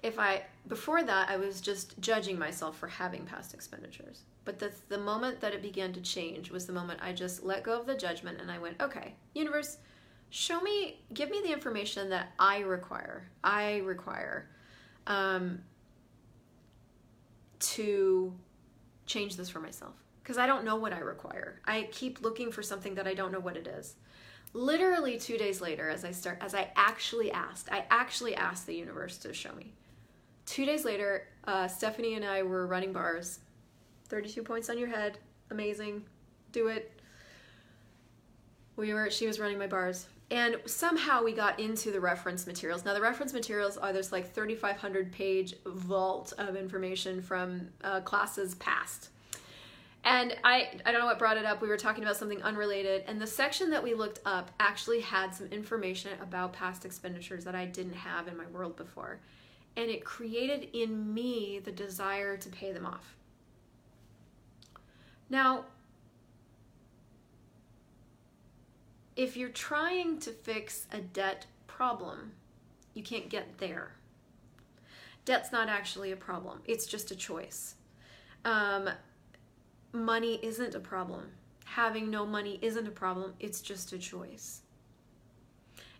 if 0.03 0.19
I, 0.19 0.43
before 0.67 1.03
that, 1.03 1.29
I 1.29 1.37
was 1.37 1.61
just 1.61 1.99
judging 1.99 2.37
myself 2.37 2.77
for 2.77 2.87
having 2.87 3.25
past 3.25 3.53
expenditures. 3.53 4.21
But 4.43 4.59
the, 4.59 4.71
the 4.89 4.97
moment 4.97 5.41
that 5.41 5.53
it 5.53 5.61
began 5.61 5.93
to 5.93 6.01
change 6.01 6.51
was 6.51 6.65
the 6.65 6.73
moment 6.73 6.99
I 7.01 7.13
just 7.13 7.43
let 7.43 7.63
go 7.63 7.79
of 7.79 7.87
the 7.87 7.95
judgment 7.95 8.39
and 8.39 8.51
I 8.51 8.59
went, 8.59 8.81
okay, 8.81 9.15
universe, 9.33 9.77
show 10.29 10.61
me, 10.61 11.01
give 11.13 11.29
me 11.29 11.41
the 11.41 11.51
information 11.51 12.09
that 12.09 12.33
I 12.37 12.59
require. 12.59 13.27
I 13.43 13.77
require 13.77 14.47
um, 15.07 15.61
to 17.59 18.33
change 19.05 19.37
this 19.37 19.49
for 19.49 19.59
myself 19.59 19.93
because 20.21 20.37
I 20.37 20.47
don't 20.47 20.65
know 20.65 20.75
what 20.75 20.93
I 20.93 20.99
require. 20.99 21.61
I 21.65 21.89
keep 21.91 22.21
looking 22.21 22.51
for 22.51 22.61
something 22.61 22.95
that 22.95 23.07
I 23.07 23.13
don't 23.13 23.31
know 23.31 23.39
what 23.39 23.57
it 23.57 23.67
is. 23.67 23.95
Literally 24.53 25.17
two 25.17 25.37
days 25.37 25.61
later, 25.61 25.89
as 25.89 26.05
I 26.05 26.11
start, 26.11 26.37
as 26.41 26.55
I 26.55 26.71
actually 26.75 27.31
asked, 27.31 27.69
I 27.71 27.85
actually 27.89 28.35
asked 28.35 28.65
the 28.65 28.75
universe 28.75 29.17
to 29.19 29.33
show 29.33 29.53
me. 29.53 29.73
Two 30.45 30.65
days 30.65 30.85
later, 30.85 31.27
uh, 31.45 31.67
Stephanie 31.67 32.15
and 32.15 32.25
I 32.25 32.43
were 32.43 32.67
running 32.67 32.93
bars. 32.93 33.39
32 34.09 34.43
points 34.43 34.69
on 34.69 34.77
your 34.77 34.87
head. 34.87 35.17
Amazing. 35.51 36.03
Do 36.51 36.67
it. 36.67 36.91
We 38.75 38.93
were, 38.93 39.09
she 39.09 39.25
was 39.25 39.39
running 39.39 39.57
my 39.57 39.67
bars 39.67 40.07
and 40.31 40.57
somehow 40.65 41.23
we 41.23 41.33
got 41.33 41.59
into 41.59 41.91
the 41.91 41.99
reference 41.99 42.47
materials. 42.47 42.83
Now 42.83 42.93
the 42.93 43.01
reference 43.01 43.31
materials 43.31 43.77
are 43.77 43.93
this 43.93 44.11
like 44.11 44.33
3,500 44.33 45.11
page 45.11 45.53
vault 45.65 46.33
of 46.37 46.55
information 46.55 47.21
from 47.21 47.67
uh, 47.83 48.01
classes 48.01 48.55
past. 48.55 49.09
And 50.03 50.35
I, 50.43 50.69
I 50.85 50.91
don't 50.91 51.01
know 51.01 51.07
what 51.07 51.19
brought 51.19 51.37
it 51.37 51.45
up. 51.45 51.61
We 51.61 51.67
were 51.67 51.77
talking 51.77 52.03
about 52.03 52.15
something 52.15 52.41
unrelated. 52.43 53.03
And 53.07 53.19
the 53.19 53.27
section 53.27 53.71
that 53.71 53.81
we 53.81 53.95
looked 53.95 54.19
up 54.25 54.51
actually 54.59 55.01
had 55.01 55.33
some 55.33 55.47
information 55.47 56.11
about 56.21 56.53
past 56.53 56.85
expenditures 56.85 57.43
that 57.43 57.55
I 57.55 57.65
didn't 57.65 57.95
have 57.95 58.27
in 58.27 58.37
my 58.37 58.45
world 58.47 58.75
before. 58.75 59.19
And 59.77 59.89
it 59.89 60.05
created 60.05 60.69
in 60.73 61.13
me 61.13 61.59
the 61.63 61.71
desire 61.71 62.37
to 62.37 62.49
pay 62.49 62.71
them 62.71 62.85
off. 62.85 63.15
Now, 65.29 65.65
if 69.15 69.35
you're 69.35 69.49
trying 69.49 70.19
to 70.19 70.31
fix 70.31 70.87
a 70.91 70.99
debt 70.99 71.45
problem, 71.67 72.33
you 72.93 73.03
can't 73.03 73.29
get 73.29 73.57
there. 73.57 73.95
Debt's 75.25 75.51
not 75.51 75.69
actually 75.69 76.11
a 76.11 76.15
problem, 76.17 76.61
it's 76.65 76.85
just 76.85 77.11
a 77.11 77.15
choice. 77.15 77.75
Um, 78.45 78.89
money 79.91 80.39
isn't 80.43 80.75
a 80.75 80.79
problem. 80.79 81.31
Having 81.65 82.11
no 82.11 82.25
money 82.25 82.59
isn't 82.61 82.87
a 82.87 82.91
problem, 82.91 83.33
it's 83.39 83.59
just 83.59 83.91
a 83.91 83.97
choice. 83.97 84.61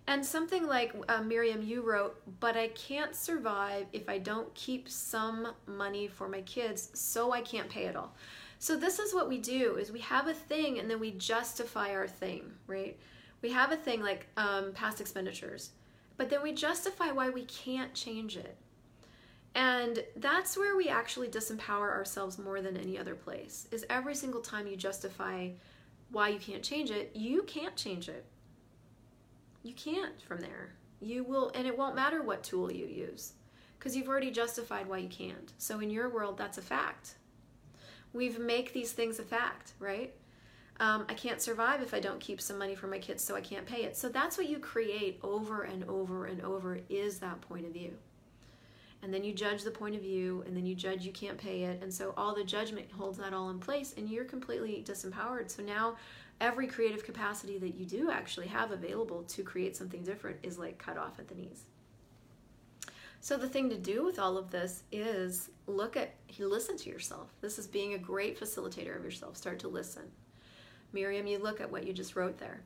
And 0.07 0.23
something 0.23 0.67
like 0.67 0.93
uh, 1.09 1.21
Miriam, 1.21 1.63
you 1.63 1.81
wrote, 1.81 2.21
but 2.39 2.55
I 2.55 2.67
can't 2.69 3.15
survive 3.15 3.87
if 3.91 4.07
I 4.07 4.19
don't 4.19 4.53
keep 4.53 4.87
some 4.87 5.53
money 5.65 6.07
for 6.07 6.29
my 6.29 6.41
kids, 6.41 6.91
so 6.93 7.31
I 7.31 7.41
can't 7.41 7.69
pay 7.69 7.85
it 7.85 7.95
all. 7.95 8.13
So 8.59 8.75
this 8.75 8.99
is 8.99 9.13
what 9.13 9.27
we 9.27 9.39
do 9.39 9.75
is 9.77 9.91
we 9.91 9.99
have 10.01 10.27
a 10.27 10.33
thing 10.33 10.79
and 10.79 10.89
then 10.89 10.99
we 10.99 11.11
justify 11.11 11.91
our 11.91 12.07
thing, 12.07 12.51
right? 12.67 12.97
We 13.41 13.51
have 13.51 13.71
a 13.71 13.77
thing 13.77 14.01
like 14.01 14.27
um, 14.37 14.71
past 14.73 15.01
expenditures, 15.01 15.71
but 16.17 16.29
then 16.29 16.41
we 16.41 16.53
justify 16.53 17.11
why 17.11 17.29
we 17.29 17.45
can't 17.45 17.93
change 17.93 18.37
it. 18.37 18.55
And 19.55 20.03
that's 20.17 20.57
where 20.57 20.75
we 20.75 20.89
actually 20.89 21.29
disempower 21.29 21.89
ourselves 21.89 22.37
more 22.37 22.61
than 22.61 22.77
any 22.77 22.97
other 22.97 23.15
place. 23.15 23.67
Is 23.71 23.85
every 23.89 24.15
single 24.15 24.41
time 24.41 24.67
you 24.67 24.75
justify 24.75 25.49
why 26.11 26.29
you 26.29 26.39
can't 26.39 26.63
change 26.63 26.91
it, 26.91 27.11
you 27.15 27.43
can't 27.43 27.75
change 27.75 28.09
it. 28.09 28.25
You 29.65 29.73
can't 29.73 30.21
from 30.21 30.41
there. 30.41 30.75
You 31.01 31.23
will 31.23 31.51
and 31.55 31.65
it 31.65 31.75
won't 31.75 31.95
matter 31.95 32.21
what 32.21 32.43
tool 32.43 32.71
you 32.71 32.85
use 32.85 33.33
because 33.79 33.97
you've 33.97 34.07
already 34.07 34.29
justified 34.29 34.87
why 34.87 34.99
you 34.99 35.09
can't. 35.09 35.53
So 35.57 35.79
in 35.79 35.89
your 35.89 36.07
world 36.07 36.37
that's 36.37 36.59
a 36.59 36.61
fact. 36.61 37.15
We've 38.13 38.37
make 38.37 38.73
these 38.73 38.91
things 38.91 39.17
a 39.17 39.23
fact, 39.23 39.73
right? 39.79 40.13
Um, 40.79 41.05
I 41.09 41.15
can't 41.15 41.41
survive 41.41 41.81
if 41.81 41.95
I 41.95 41.99
don't 41.99 42.19
keep 42.19 42.39
some 42.39 42.59
money 42.59 42.75
for 42.75 42.85
my 42.85 42.99
kids, 42.99 43.23
so 43.23 43.35
I 43.35 43.41
can't 43.41 43.65
pay 43.65 43.83
it. 43.85 43.97
So 43.97 44.07
that's 44.07 44.37
what 44.37 44.47
you 44.47 44.59
create 44.59 45.19
over 45.23 45.63
and 45.63 45.83
over 45.85 46.25
and 46.25 46.41
over 46.41 46.79
is 46.87 47.19
that 47.19 47.41
point 47.41 47.65
of 47.65 47.71
view. 47.71 47.93
And 49.01 49.13
then 49.13 49.23
you 49.23 49.33
judge 49.33 49.63
the 49.63 49.71
point 49.71 49.95
of 49.95 50.01
view, 50.01 50.43
and 50.45 50.55
then 50.55 50.65
you 50.65 50.75
judge 50.75 51.05
you 51.05 51.11
can't 51.11 51.37
pay 51.37 51.63
it. 51.63 51.81
And 51.81 51.93
so 51.93 52.13
all 52.17 52.35
the 52.35 52.43
judgment 52.43 52.91
holds 52.91 53.17
that 53.19 53.33
all 53.33 53.49
in 53.51 53.59
place, 53.59 53.93
and 53.97 54.09
you're 54.09 54.25
completely 54.25 54.83
disempowered. 54.85 55.49
So 55.49 55.63
now 55.63 55.95
every 56.41 56.67
creative 56.67 57.03
capacity 57.03 57.57
that 57.59 57.75
you 57.75 57.85
do 57.85 58.11
actually 58.11 58.47
have 58.47 58.71
available 58.71 59.23
to 59.23 59.43
create 59.43 59.75
something 59.75 60.03
different 60.03 60.37
is 60.43 60.57
like 60.57 60.77
cut 60.77 60.97
off 60.97 61.19
at 61.19 61.27
the 61.27 61.35
knees. 61.35 61.63
So 63.21 63.37
the 63.37 63.49
thing 63.49 63.69
to 63.69 63.77
do 63.77 64.05
with 64.05 64.19
all 64.19 64.37
of 64.37 64.51
this 64.51 64.83
is 64.91 65.49
look 65.65 65.97
at, 65.97 66.13
listen 66.37 66.77
to 66.77 66.89
yourself. 66.89 67.33
This 67.41 67.57
is 67.57 67.65
being 67.65 67.93
a 67.93 67.97
great 67.97 68.39
facilitator 68.39 68.95
of 68.95 69.03
yourself. 69.03 69.35
Start 69.35 69.57
to 69.59 69.67
listen. 69.67 70.03
Miriam, 70.93 71.25
you 71.25 71.39
look 71.39 71.59
at 71.59 71.71
what 71.71 71.87
you 71.87 71.93
just 71.93 72.15
wrote 72.15 72.37
there. 72.37 72.61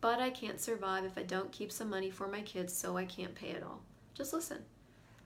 But 0.00 0.18
I 0.18 0.30
can't 0.30 0.60
survive 0.60 1.04
if 1.04 1.16
I 1.16 1.22
don't 1.22 1.52
keep 1.52 1.70
some 1.70 1.88
money 1.88 2.10
for 2.10 2.26
my 2.26 2.40
kids, 2.40 2.76
so 2.76 2.96
I 2.96 3.04
can't 3.04 3.34
pay 3.34 3.50
it 3.50 3.62
all. 3.62 3.80
Just 4.14 4.32
listen. 4.32 4.58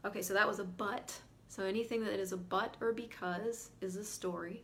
Okay, 0.04 0.20
so 0.20 0.34
that 0.34 0.46
was 0.46 0.58
a 0.58 0.64
but. 0.64 1.14
So 1.48 1.64
anything 1.64 2.04
that 2.04 2.20
is 2.20 2.32
a 2.32 2.36
but 2.36 2.76
or 2.80 2.92
because 2.92 3.70
is 3.80 3.96
a 3.96 4.04
story. 4.04 4.62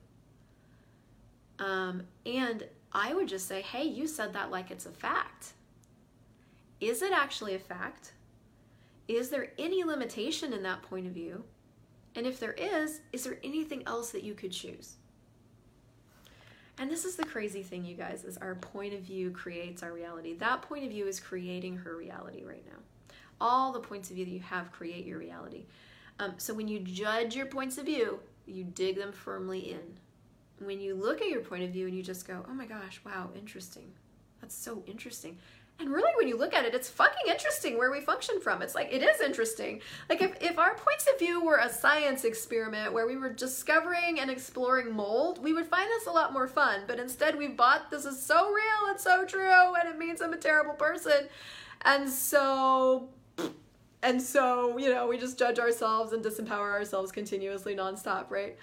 Um, 1.59 2.03
and 2.27 2.65
I 2.95 3.15
would 3.15 3.29
just 3.29 3.49
say, 3.49 3.63
hey, 3.63 3.85
you 3.85 4.07
said 4.07 4.33
that 4.35 4.51
like 4.51 4.71
it's 4.71 4.87
a 4.87 4.91
fact. 4.91 5.53
Is 6.81 7.03
it 7.03 7.13
actually 7.13 7.55
a 7.55 7.59
fact? 7.59 8.13
Is 9.09 9.31
there 9.31 9.53
any 9.59 9.85
limitation 9.85 10.53
in 10.53 10.63
that 10.65 10.83
point 10.83 11.07
of 11.07 11.13
view? 11.13 11.45
And 12.15 12.27
if 12.27 12.39
there 12.39 12.53
is, 12.53 13.01
is 13.13 13.25
there 13.25 13.39
anything 13.43 13.83
else 13.87 14.11
that 14.11 14.23
you 14.23 14.35
could 14.35 14.53
choose? 14.53 14.97
And 16.79 16.91
this 16.91 17.05
is 17.05 17.17
the 17.17 17.25
crazy 17.25 17.63
thing, 17.63 17.85
you 17.85 17.95
guys, 17.95 18.25
is 18.25 18.37
our 18.39 18.55
point 18.55 18.95
of 18.95 19.01
view 19.01 19.31
creates 19.31 19.83
our 19.83 19.93
reality. 19.93 20.35
That 20.35 20.63
point 20.63 20.85
of 20.85 20.91
view 20.91 21.07
is 21.07 21.21
creating 21.21 21.77
her 21.77 21.97
reality 21.97 22.45
right 22.45 22.65
now. 22.67 22.79
All 23.41 23.73
the 23.73 23.81
points 23.81 24.11
of 24.11 24.17
view 24.17 24.25
that 24.25 24.31
you 24.31 24.41
have 24.41 24.73
create 24.73 25.07
your 25.07 25.19
reality. 25.19 25.65
Um, 26.19 26.35
so 26.39 26.55
when 26.55 26.69
you 26.69 26.81
judge 26.81 27.35
your 27.35 27.47
points 27.47 27.79
of 27.79 27.87
view, 27.87 28.21
you 28.47 28.65
dig 28.65 28.97
them 28.97 29.13
firmly 29.13 29.73
in. 29.73 29.99
When 30.67 30.81
you 30.81 30.95
look 30.95 31.21
at 31.21 31.29
your 31.29 31.41
point 31.41 31.65
of 31.65 31.71
view 31.71 31.87
and 31.87 31.97
you 31.97 32.03
just 32.03 32.27
go, 32.27 32.45
oh 32.49 32.55
my 32.55 32.67
gosh, 32.67 33.01
wow, 33.05 33.31
interesting. 33.35 33.93
That's 34.41 34.55
so 34.55 34.83
interesting. 34.87 35.39
And 35.81 35.91
really, 35.91 36.13
when 36.17 36.29
you 36.29 36.37
look 36.37 36.55
at 36.55 36.65
it, 36.65 36.75
it's 36.75 36.89
fucking 36.89 37.29
interesting 37.29 37.77
where 37.77 37.91
we 37.91 38.01
function 38.01 38.41
from. 38.41 38.63
It's 38.63 38.75
like, 38.75 38.93
it 38.93 39.03
is 39.03 39.21
interesting. 39.21 39.81
Like, 40.09 40.23
if, 40.23 40.41
if 40.41 40.59
our 40.59 40.75
points 40.75 41.09
of 41.13 41.19
view 41.19 41.45
were 41.45 41.57
a 41.57 41.69
science 41.69 42.25
experiment 42.25 42.93
where 42.93 43.07
we 43.07 43.17
were 43.17 43.33
discovering 43.33 44.21
and 44.21 44.31
exploring 44.31 44.93
mold, 44.93 45.43
we 45.43 45.53
would 45.53 45.67
find 45.67 45.89
this 45.89 46.07
a 46.07 46.11
lot 46.11 46.33
more 46.33 46.47
fun. 46.47 46.83
But 46.87 47.01
instead, 47.01 47.37
we've 47.37 47.57
bought 47.57 47.91
this 47.91 48.05
is 48.05 48.23
so 48.23 48.53
real 48.53 48.91
and 48.91 49.01
so 49.01 49.25
true, 49.25 49.75
and 49.75 49.89
it 49.89 49.99
means 49.99 50.21
I'm 50.21 50.35
a 50.35 50.39
terrible 50.39 50.75
person. 50.75 51.29
And 51.85 52.09
so, 52.09 53.09
and 54.05 54.23
so, 54.23 54.79
you 54.79 54.89
know, 54.89 55.09
we 55.09 55.19
just 55.19 55.37
judge 55.37 55.59
ourselves 55.59 56.13
and 56.13 56.25
disempower 56.25 56.71
ourselves 56.71 57.11
continuously 57.11 57.75
nonstop, 57.75 58.31
right? 58.31 58.57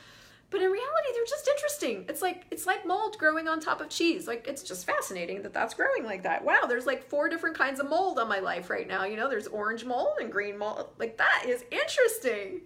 But 0.52 0.62
in 0.62 0.72
reality, 0.72 1.10
they're 1.14 1.26
just 1.26 1.48
interesting. 1.48 2.06
It's 2.10 2.22
like 2.22 2.46
it's 2.50 2.66
like 2.66 2.86
mold 2.86 3.18
growing 3.20 3.48
on 3.48 3.60
top 3.60 3.82
of 3.82 3.90
cheese. 3.90 4.28
Like 4.28 4.48
it's 4.48 4.64
just 4.64 4.86
fascinating 4.86 5.44
that 5.44 5.54
that's 5.54 5.76
growing 5.76 6.04
like 6.04 6.24
that. 6.24 6.44
Wow, 6.44 6.62
there's 6.68 6.88
like 6.88 7.08
four 7.08 7.30
different 7.30 7.58
kinds 7.58 7.80
of 7.80 7.90
mold 7.90 8.18
on 8.18 8.28
my 8.28 8.40
life 8.40 8.70
right 8.70 8.88
now. 8.88 9.06
You 9.06 9.16
know, 9.16 9.30
there's 9.30 9.48
orange 9.48 9.86
mold 9.86 10.18
and 10.20 10.32
green 10.32 10.58
mold. 10.58 10.88
Like 10.98 11.18
that 11.18 11.46
is 11.48 11.64
interesting. 11.70 12.62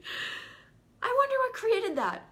I 1.02 1.15
wonder 1.17 1.36
what 1.39 1.54
created 1.54 1.98
that. 1.98 2.24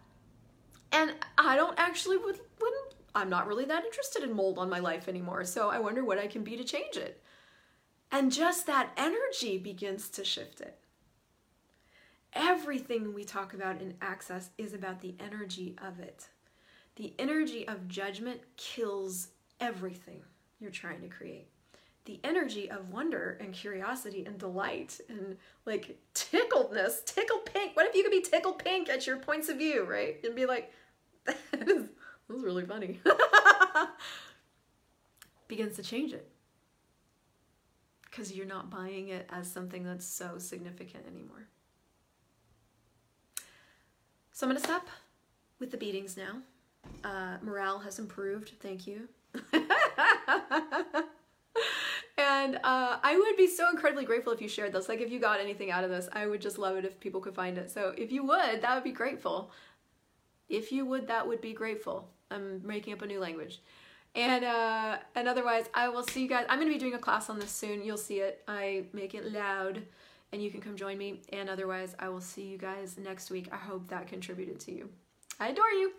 And 0.93 1.15
I 1.37 1.57
don't 1.57 1.77
actually 1.77 2.17
would 2.17 2.39
wouldn't 2.61 2.95
I'm 3.13 3.29
not 3.29 3.47
really 3.47 3.65
that 3.65 3.83
interested 3.83 4.23
in 4.23 4.33
mold 4.33 4.57
on 4.57 4.69
my 4.69 4.79
life 4.79 5.09
anymore. 5.09 5.43
So 5.43 5.69
I 5.69 5.79
wonder 5.79 6.05
what 6.05 6.17
I 6.17 6.27
can 6.27 6.43
be 6.43 6.55
to 6.55 6.63
change 6.63 6.95
it. 6.95 7.21
And 8.09 8.31
just 8.31 8.67
that 8.67 8.91
energy 8.97 9.57
begins 9.57 10.09
to 10.11 10.23
shift 10.23 10.61
it. 10.61 10.80
Everything 12.33 13.13
we 13.13 13.23
talk 13.23 13.53
about 13.53 13.81
in 13.81 13.95
access 14.01 14.49
is 14.57 14.73
about 14.73 15.01
the 15.01 15.15
energy 15.19 15.75
of 15.83 15.99
it. 15.99 16.27
The 16.95 17.13
energy 17.19 17.67
of 17.67 17.87
judgment 17.87 18.41
kills 18.57 19.29
everything 19.59 20.21
you're 20.59 20.71
trying 20.71 21.01
to 21.01 21.07
create. 21.07 21.47
The 22.05 22.19
energy 22.23 22.69
of 22.71 22.89
wonder 22.89 23.37
and 23.39 23.53
curiosity 23.53 24.25
and 24.25 24.37
delight 24.37 24.99
and 25.09 25.37
like 25.65 25.99
tickledness, 26.15 27.05
tickle 27.05 27.39
pink. 27.39 27.75
What 27.75 27.87
if 27.87 27.95
you 27.95 28.03
could 28.03 28.11
be 28.11 28.21
tickled 28.21 28.59
pink 28.59 28.89
at 28.89 29.05
your 29.05 29.17
points 29.17 29.49
of 29.49 29.57
view, 29.57 29.83
right? 29.83 30.17
And 30.23 30.35
be 30.35 30.45
like, 30.45 30.71
that 31.25 31.89
was 32.27 32.43
really 32.43 32.65
funny. 32.65 32.99
Begins 35.47 35.75
to 35.75 35.83
change 35.83 36.13
it 36.13 36.27
because 38.09 38.33
you're 38.33 38.45
not 38.45 38.69
buying 38.69 39.09
it 39.09 39.29
as 39.29 39.51
something 39.51 39.83
that's 39.83 40.05
so 40.05 40.37
significant 40.37 41.05
anymore. 41.07 41.47
So 44.41 44.47
I'm 44.47 44.55
to 44.55 44.59
stop 44.59 44.87
with 45.59 45.69
the 45.69 45.77
beatings 45.77 46.17
now. 46.17 46.37
Uh, 47.03 47.37
morale 47.43 47.77
has 47.77 47.99
improved. 47.99 48.53
Thank 48.59 48.87
you. 48.87 49.07
and 52.17 52.55
uh, 52.55 52.97
I 53.03 53.21
would 53.23 53.37
be 53.37 53.45
so 53.45 53.69
incredibly 53.69 54.03
grateful 54.03 54.33
if 54.33 54.41
you 54.41 54.47
shared 54.47 54.73
this. 54.73 54.89
Like, 54.89 54.99
if 54.99 55.11
you 55.11 55.19
got 55.19 55.39
anything 55.39 55.69
out 55.69 55.83
of 55.83 55.91
this, 55.91 56.09
I 56.11 56.25
would 56.25 56.41
just 56.41 56.57
love 56.57 56.75
it 56.75 56.85
if 56.85 56.99
people 56.99 57.21
could 57.21 57.35
find 57.35 57.55
it. 57.59 57.69
So, 57.69 57.93
if 57.95 58.11
you 58.11 58.23
would, 58.25 58.63
that 58.63 58.73
would 58.73 58.83
be 58.83 58.91
grateful. 58.91 59.51
If 60.49 60.71
you 60.71 60.87
would, 60.87 61.05
that 61.05 61.27
would 61.27 61.41
be 61.41 61.53
grateful. 61.53 62.09
I'm 62.31 62.65
making 62.65 62.93
up 62.93 63.03
a 63.03 63.05
new 63.05 63.19
language. 63.19 63.61
And 64.15 64.43
uh, 64.43 64.97
and 65.13 65.27
otherwise, 65.27 65.65
I 65.75 65.89
will 65.89 66.01
see 66.01 66.23
you 66.23 66.27
guys. 66.27 66.47
I'm 66.49 66.59
to 66.59 66.65
be 66.65 66.79
doing 66.79 66.95
a 66.95 66.97
class 66.97 67.29
on 67.29 67.37
this 67.37 67.51
soon. 67.51 67.85
You'll 67.85 67.95
see 67.95 68.21
it. 68.21 68.41
I 68.47 68.85
make 68.91 69.13
it 69.13 69.31
loud 69.31 69.83
and 70.31 70.41
you 70.41 70.49
can 70.49 70.61
come 70.61 70.75
join 70.75 70.97
me. 70.97 71.21
And 71.31 71.49
otherwise, 71.49 71.95
I 71.99 72.09
will 72.09 72.21
see 72.21 72.43
you 72.43 72.57
guys 72.57 72.97
next 72.97 73.31
week. 73.31 73.49
I 73.51 73.57
hope 73.57 73.87
that 73.89 74.07
contributed 74.07 74.59
to 74.61 74.71
you. 74.71 74.89
I 75.39 75.49
adore 75.49 75.71
you. 75.71 75.93